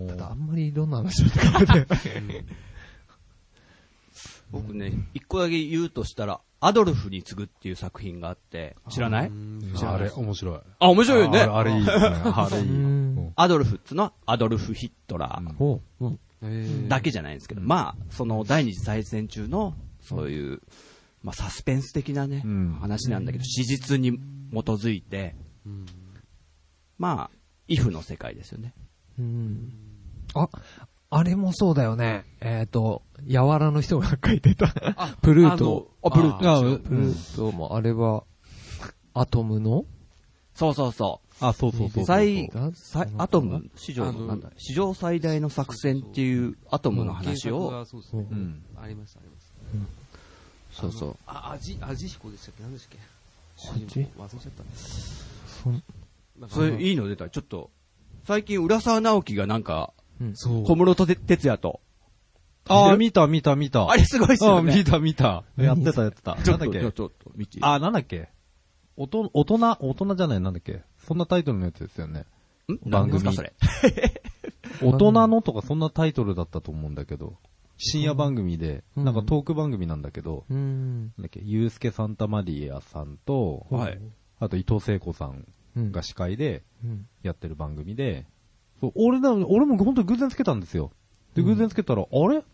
[0.08, 2.44] ただ、あんまりいろんな話をしてくれて。
[4.50, 9.30] 僕ね、一個だけ言うとしたら、アドルフに次ぐっていう作品があって、知らない？
[9.84, 10.60] あれ、面白い。
[10.78, 11.40] あ、面白いよね。
[11.40, 12.06] あれあれいいですね。
[12.34, 12.64] あれいい。
[12.66, 13.32] うん。
[13.36, 15.80] アドルフっつうのは、アドルフ・ヒットラー。
[16.00, 16.18] うん
[16.88, 20.60] だけじゃないんですけど、まあ、その第二次大戦中の、そういう、
[21.22, 22.78] まあ、サスペンス的なね、うん。
[22.80, 24.20] 話なんだけど、史実に基
[24.52, 25.34] づいて、
[25.66, 25.86] うん。
[26.96, 28.74] まあ、イフの世界ですよね。
[29.18, 29.72] うん。
[30.34, 30.48] あ、
[31.10, 32.24] あれもそうだよね。
[32.40, 34.68] えっ、と、やわらの人が書いてた。
[35.22, 35.90] プルート。
[36.02, 38.24] あプルートあプルートも、あれは、
[39.14, 39.84] アトムの？
[40.54, 42.02] そうそうそあ、そうそうそうそう。
[42.02, 42.06] う。
[42.06, 43.70] 最が、最アトム？
[43.76, 48.26] 史上あのの、なんだ、史上最大の作戦っていうアトムの話を、そうですね。
[48.30, 48.64] うん。
[48.76, 49.46] ありました、ありまし
[50.76, 50.82] た。
[50.82, 51.16] そうそう。
[51.26, 52.62] あ、アジ、アジ彦でしたっけ？
[52.62, 52.98] 何でしたっ
[53.88, 54.08] け？
[54.18, 54.68] 忘れちゃったね。
[55.62, 55.82] そん、
[56.38, 57.28] なんかそれいいの出た？
[57.30, 57.70] ちょっと、
[58.26, 59.92] 最近浦沢直樹がなんか、
[60.34, 60.64] そう。
[60.64, 61.80] 小室哲也と、
[62.68, 63.90] あー、見た見た見た。
[63.90, 64.72] あれすごいっすよね。
[64.72, 65.44] あ見た見た。
[65.56, 66.36] やってたやってた。
[66.44, 67.58] ちょっと、なんだっけ？
[67.62, 68.28] あ、なんだっけ？
[68.96, 70.82] おと、大人、大人じゃない、なんだっけ？
[71.08, 72.26] そんなタイトルのやつですよね。
[72.70, 72.90] ん？
[72.90, 74.22] 番組何ですかそれ？
[74.92, 77.36] 大人のとかそんなタイトルだったと思うんだけど、
[77.78, 80.98] 深夜番組で、うんなんかトーク番組なんだけど、うん。
[81.00, 83.98] なんだっけ、ゆうすけサンタマリアさんと、はい。
[84.38, 85.46] あと伊藤聖子さん
[85.76, 87.06] うんが司会でうん。
[87.22, 88.26] やってる番組で、
[88.80, 90.92] そう俺な、俺も本当に偶然つけたんですよ。
[91.34, 92.44] で、偶然つけたら、あれ？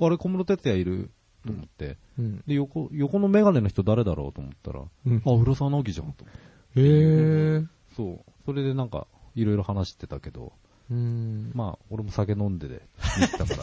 [0.00, 1.10] あれ小室哲也いる？
[1.46, 2.42] と思って、うん。
[2.46, 4.32] で、横、横のメガネの人誰だろう？
[4.32, 6.34] と思ったら、うんあ、浦沢直樹じゃんと思っ
[6.74, 6.80] て。
[6.80, 7.64] へえ。
[7.96, 8.32] そう。
[8.44, 10.52] それでなんか、いろいろ話してたけど、
[10.90, 11.52] うん。
[11.54, 12.82] まあ、俺も酒飲んで で
[13.20, 13.54] 見てたか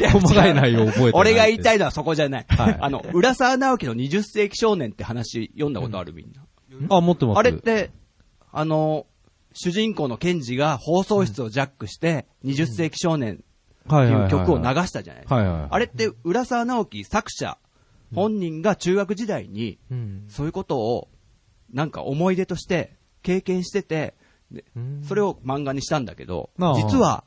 [0.00, 1.18] ら、細かい内容覚えて。
[1.18, 1.76] 俺が言いたい。
[1.76, 2.46] いのはそこじゃない。
[2.48, 6.44] はいあの、浦沢直樹の20世紀少年って話読んだことあるみんな。
[6.96, 7.38] あ、持ってます。
[7.38, 7.90] あれって、
[8.52, 9.06] あの、
[9.52, 13.44] 主人公のケンジが放送室をジャックして、20世紀少年
[13.86, 15.68] っていう曲を流したじゃないですか。
[15.70, 17.58] あれって浦沢直樹作者
[18.14, 20.24] 本人が中学時代にうん。
[20.28, 21.08] そういうことを
[21.72, 22.97] なんか思い出として
[23.28, 24.14] 経験してて、
[24.50, 27.24] でうんそれを漫画にしたんだけどああ、実は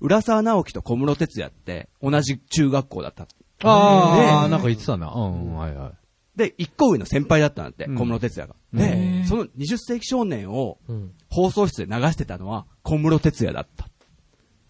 [0.00, 3.28] 浦沢直樹と小室哲也って同じ中学校だった。
[3.62, 5.12] ああ、なんか言ってたな。
[5.12, 5.92] うん、うんはいはい。
[6.36, 8.84] で、一個上の先輩だったんだって、うん小室哲也が。
[8.84, 11.12] へで、えその20世紀少年をうん。
[11.30, 13.88] 放送室で流してたのは小室哲也だった。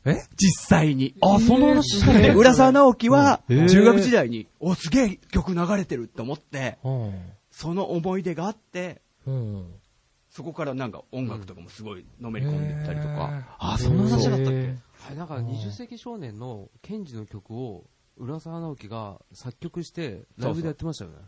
[0.04, 0.16] え？
[0.36, 1.14] 実際に。
[1.22, 2.06] あ、その話し
[2.36, 7.10] 浦沢直樹は中学時代に、お、すげえ曲流れてるって思って、は
[7.50, 9.30] その思い出があって、あ。
[9.30, 9.66] うん。
[10.34, 13.56] そこからなんか音楽とかもすごいのめり込んでいったりとか。
[13.56, 14.50] あ、その話だったっけ？
[14.52, 17.84] へはい、なんか20世紀少年のケンジの曲を
[18.16, 21.18] 浦沢直樹が作曲してライブでやってましたよね。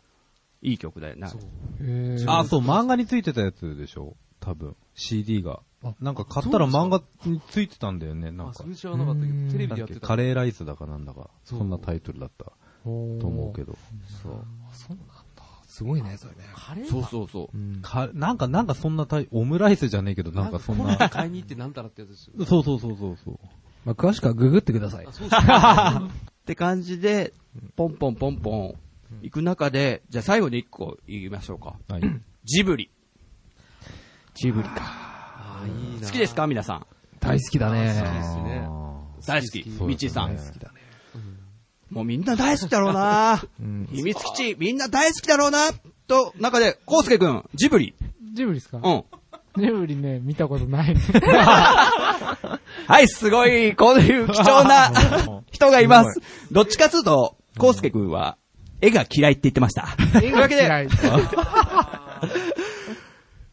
[0.61, 1.29] いい曲だよな。
[1.29, 4.17] あ、そう、漫画についてたやつでしょ？
[4.41, 4.75] 多分。
[4.95, 5.95] CD があ。
[6.01, 8.69] なんか買ったら漫画についてたんだよね、なんあ、かそ。
[8.69, 10.07] れ知らなかったけうんど、テレビでやってた。
[10.07, 12.53] カレーライスだかなんだか、そんなタイトルだったと
[12.85, 12.91] と
[13.29, 13.73] 思うけど。
[13.73, 13.79] ど。
[14.23, 14.33] そう。
[14.73, 15.03] そうな。
[15.77, 16.39] すごいね、それね。
[16.55, 17.57] カレーそうそうそう。
[17.57, 17.81] うん。
[17.83, 20.97] か、なんか、なんかそんなタイ、オムライスじゃねえけど、なんかそんな。
[21.11, 22.47] 買いに行ってなんたらってやつですよ。
[22.47, 23.39] そうそうそうそうそう。
[23.85, 25.05] まあ、詳しくはググってください。
[25.07, 25.09] っ
[26.47, 27.35] て感じで、
[27.77, 28.75] ポンポンポンポン
[29.23, 31.75] 行く中で、じゃあ最後に一個言いましょうか。
[31.89, 32.03] はい。
[32.45, 32.91] ジブリ。
[34.35, 34.77] ジブリか。
[34.79, 36.07] あー、いいな。
[36.07, 36.87] 好きですか皆さん？
[37.21, 37.93] 大好きだ好きでね。
[37.95, 38.65] すね。
[38.67, 39.63] あ大好き。
[39.65, 40.29] 好きみちさん。
[40.29, 40.81] そうですね好きだね。
[41.91, 43.89] もうみんな大好きだろうなうん。
[43.93, 45.71] 秘密基地、みんな大好きだろうな
[46.09, 47.95] と、中で、コウスケくん、ジブリ。
[48.35, 48.79] ジブリですか？
[48.83, 49.05] うん。
[49.63, 51.01] ジブリね、見たことないね。
[52.89, 54.93] はい、すごい、こういう貴重な
[55.51, 56.21] 人がいます。
[56.53, 58.37] どっちかというと、コウスケくんは、
[58.83, 59.89] 絵が嫌いって言ってました。
[60.13, 60.89] というわけで、嫌い。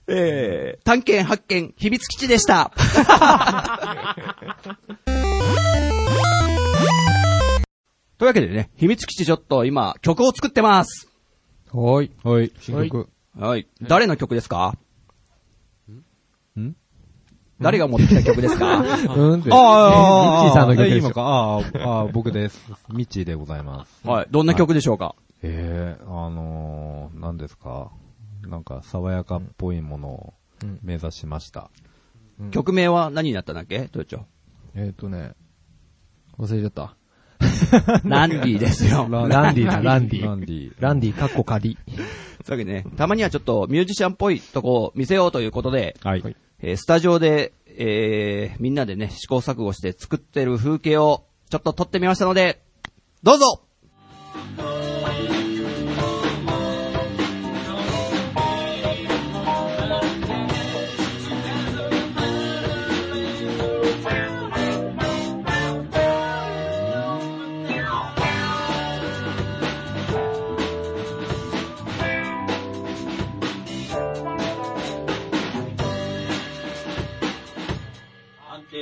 [0.07, 2.71] えー、探検発見、秘密基地でした。
[8.23, 11.09] というわけでね、秘密基地ちょっと今、曲を作ってます。
[11.73, 12.11] はーい。
[12.23, 12.53] はい。
[12.57, 13.09] 新曲。
[13.37, 13.67] はい。
[13.81, 14.77] 誰の曲ですか？
[16.57, 16.73] ん？
[17.59, 18.77] 誰が持ってきた曲ですか？
[19.13, 19.41] うん？
[19.41, 19.49] って。
[19.51, 21.07] ああ、ミッチーさんの曲でか。
[21.09, 21.13] よ。
[21.17, 22.65] あーあー、僕です。
[22.93, 24.07] ミッチーでございます。
[24.07, 24.27] はい。
[24.31, 25.15] どんな曲でしょうか？
[25.41, 27.91] ええあのー、何ですか？
[28.43, 31.69] なんか、爽やかっぽいものをうん目指しました。
[32.51, 33.89] 曲名は何になったんだっけ？
[33.89, 34.21] トヨチョ。
[34.75, 35.33] えっとね、
[36.39, 36.95] 忘れちゃった。
[38.05, 39.07] ランディですよ。
[39.09, 40.25] ランディだ、ランディ。
[40.25, 40.73] ランディ。
[40.79, 41.77] ランディ、カッコ仮。
[41.85, 42.01] という
[42.51, 46.23] わけでね、たまにはちょっとミュージシャンっぽいとこを見せようということで、はい。
[46.61, 52.63] えースタジオで、えー、みんなでね、試行錯誤して作ってる風景をちょっと撮ってみましたので、
[53.21, 53.63] どうぞ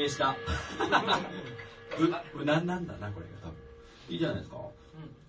[0.01, 0.35] 安定した。
[2.33, 3.57] う、無難なんだな、これが多分。
[4.09, 4.57] いいじゃないですか。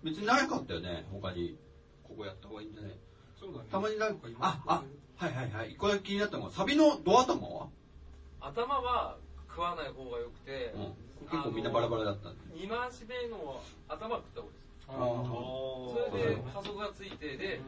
[0.03, 1.57] 別に長かったよね、他に。
[2.03, 2.93] ここやった方がいいんじゃない？
[3.39, 4.83] そうだねたまになんか、あ、あ、
[5.17, 5.73] はいはいはい。
[5.73, 7.69] 一個だけ気になったのが、サビのドア頭は？
[8.41, 9.17] 頭は
[9.49, 11.29] 食わない方が良くて、うん。
[11.31, 12.55] 結構みんなバラバラだったんで。
[12.61, 14.73] 二回し目の頭は食った方がいいです。
[14.89, 17.61] あそれで加速がついてで、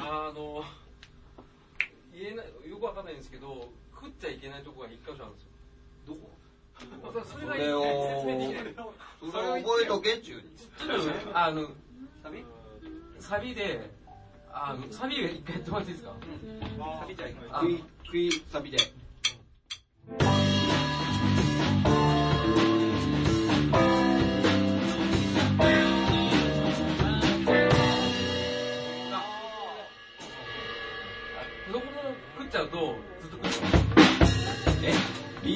[0.00, 0.62] あの、
[2.12, 5.48] 言えない、よくわかんないんですけど、食っちゃいけないとこが一箇所あるんですよ。
[6.06, 6.30] どこ？
[6.78, 7.82] それがそれを。
[9.20, 10.44] それを覚えとけっちゅうに。
[10.48, 11.68] ちょっと、あの、
[13.20, 13.54] サビ？
[13.54, 13.90] で、
[14.52, 16.14] あの、サビが一回やってもらっていいですか？
[17.00, 18.78] サビじゃあ食い、食いサビで。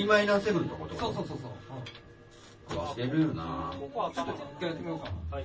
[0.07, 0.95] マイナーセブンのこと？
[0.97, 1.49] そうそうそうそ
[2.75, 2.79] う。
[2.79, 5.11] 忘れるよなここはちょっと一回やってみようか。
[5.31, 5.45] はい。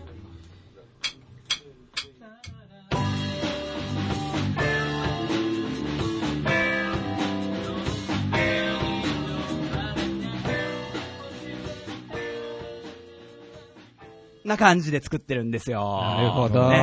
[14.46, 16.00] な感じで作ってるんですよ。
[16.02, 16.78] なるほどね、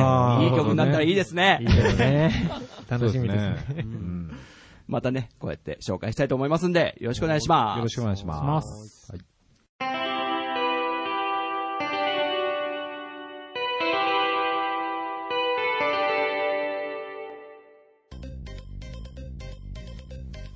[0.45, 1.57] いい曲になったらいいですね。
[1.61, 2.51] いいですね。
[2.87, 3.41] 楽しみです
[3.73, 3.85] ね。
[4.87, 7.77] またね、こうやって紹介したいと思いますんで、よろしくお願いします。
[7.77, 9.05] よろしくお願いししまます。
[9.05, 9.11] す。
[9.11, 9.21] はい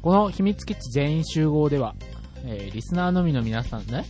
[0.02, 1.96] この秘密基地全員集合では、
[2.46, 4.06] えーリスナーのみの皆さんね。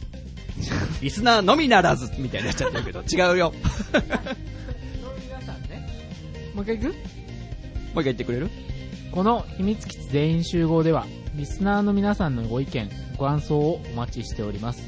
[1.02, 3.52] リスナーのみならず、みたいになっちゃってるけど、 違うよ。
[3.52, 3.62] もう
[5.26, 5.88] 皆さんね。
[6.54, 6.96] もう一回行く
[7.92, 8.50] 一回言ってくれる？
[9.12, 14.84] この秘密基地全員集合では、リスナーの皆さんのご意見、ご感想をお待ちしております。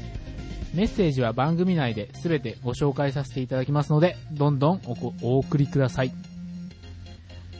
[0.74, 4.80] メッセージは番組内で全てご紹介させていただきますので、どんどん
[5.22, 6.12] お送りください。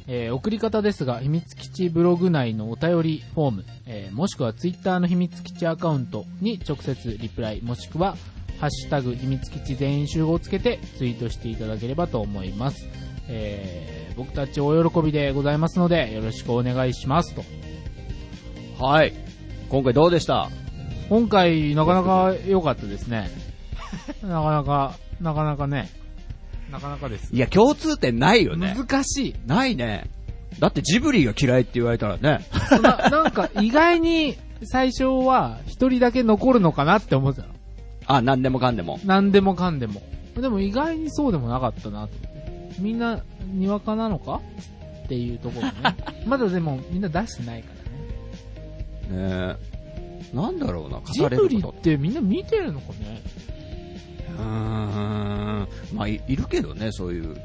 [0.07, 8.17] えー送り方ですが、秘密基地ブログ内のお便りフォーム、えーもしくはツイッターの秘密基地アカウントに直接リプライ、もしくは、
[8.61, 12.87] ハッシュタグ秘密基地全員集合をつけてツイートしていただければと思います。
[13.29, 17.43] えー僕たちお喜びでございますので、よろしくお願いしますと。
[18.83, 19.13] はい。
[19.69, 20.49] 今回どうでした？
[21.09, 23.31] 今回、なかなか良かったですね。
[24.23, 25.89] なかなか、なかなかね。
[26.71, 27.35] なかなかです。
[27.35, 28.75] いや、共通点ないよね。
[28.77, 29.35] 難しい。
[29.47, 30.11] ないね。
[30.59, 32.41] だってジブリが嫌いって言われたらね。
[32.83, 37.55] な なんか意外に最初は一人だけ残るのかなって思ってたの。
[38.07, 38.99] あ、なんでもかんでも。
[39.05, 40.03] 何でもかんでも。
[40.37, 42.15] でも意外にそうでもなかったなと。
[42.79, 44.41] みんな、にわかなのか？
[45.05, 45.73] っていうところね。
[46.27, 47.69] まだでもみんな出してないか
[49.11, 49.55] らね。
[49.55, 49.57] ね
[50.33, 50.37] え。
[50.37, 51.83] なんだろうな、ジ語れることブリっ。
[51.83, 53.21] てみんな見てるのかね？
[54.39, 55.69] うーん。
[55.95, 57.37] まあい、いるけどね、そういう、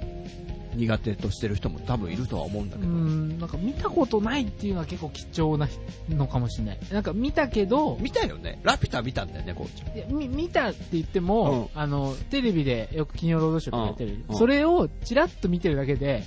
[0.77, 2.91] 苦手としてる人も多分いるとは思うんだうけど。
[2.91, 5.67] ん、なんか見たことないっていうのは結構貴重な
[6.09, 6.79] のかもしれない。
[6.91, 8.59] なんか見たけど、見たよね。
[8.63, 9.97] ラピュタ見たんだよね、こうちゃん。
[9.97, 16.23] いやみ見たって言っても、あの、テレビでよく金曜ロードショーやってる、うんそれをチラッと見てるだけで、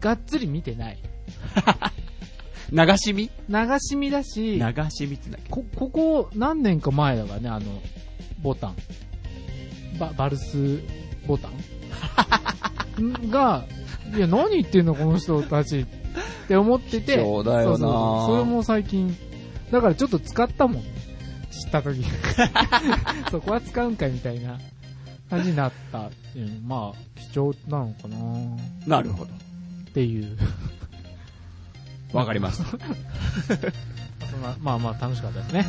[0.00, 0.98] がっつり見てない。
[2.70, 3.30] 流し見？
[3.48, 5.50] 流し見だし、流し見ってだっけ？
[5.50, 7.66] こ、ここ何年か前だからね、あの、
[8.42, 8.76] ボタン。
[9.98, 10.80] バ、バルス
[11.26, 11.52] ボタン？
[13.02, 13.64] ん が、
[14.16, 15.86] いや、何言ってんの、この人たちっ
[16.48, 19.16] て思ってて、そうだよなそうそうそれも最近、
[19.70, 20.98] だからちょっと使ったもんね。
[21.50, 22.04] 知った時
[23.30, 24.58] そこは使うんかいみたいな
[25.28, 26.60] 感じになったっていう。
[26.64, 28.08] まあ、貴重なのか
[28.86, 29.30] ななるほど。
[29.32, 30.36] っていう。
[32.12, 32.64] わかりました。
[34.62, 35.66] まあまあ楽しかったですね。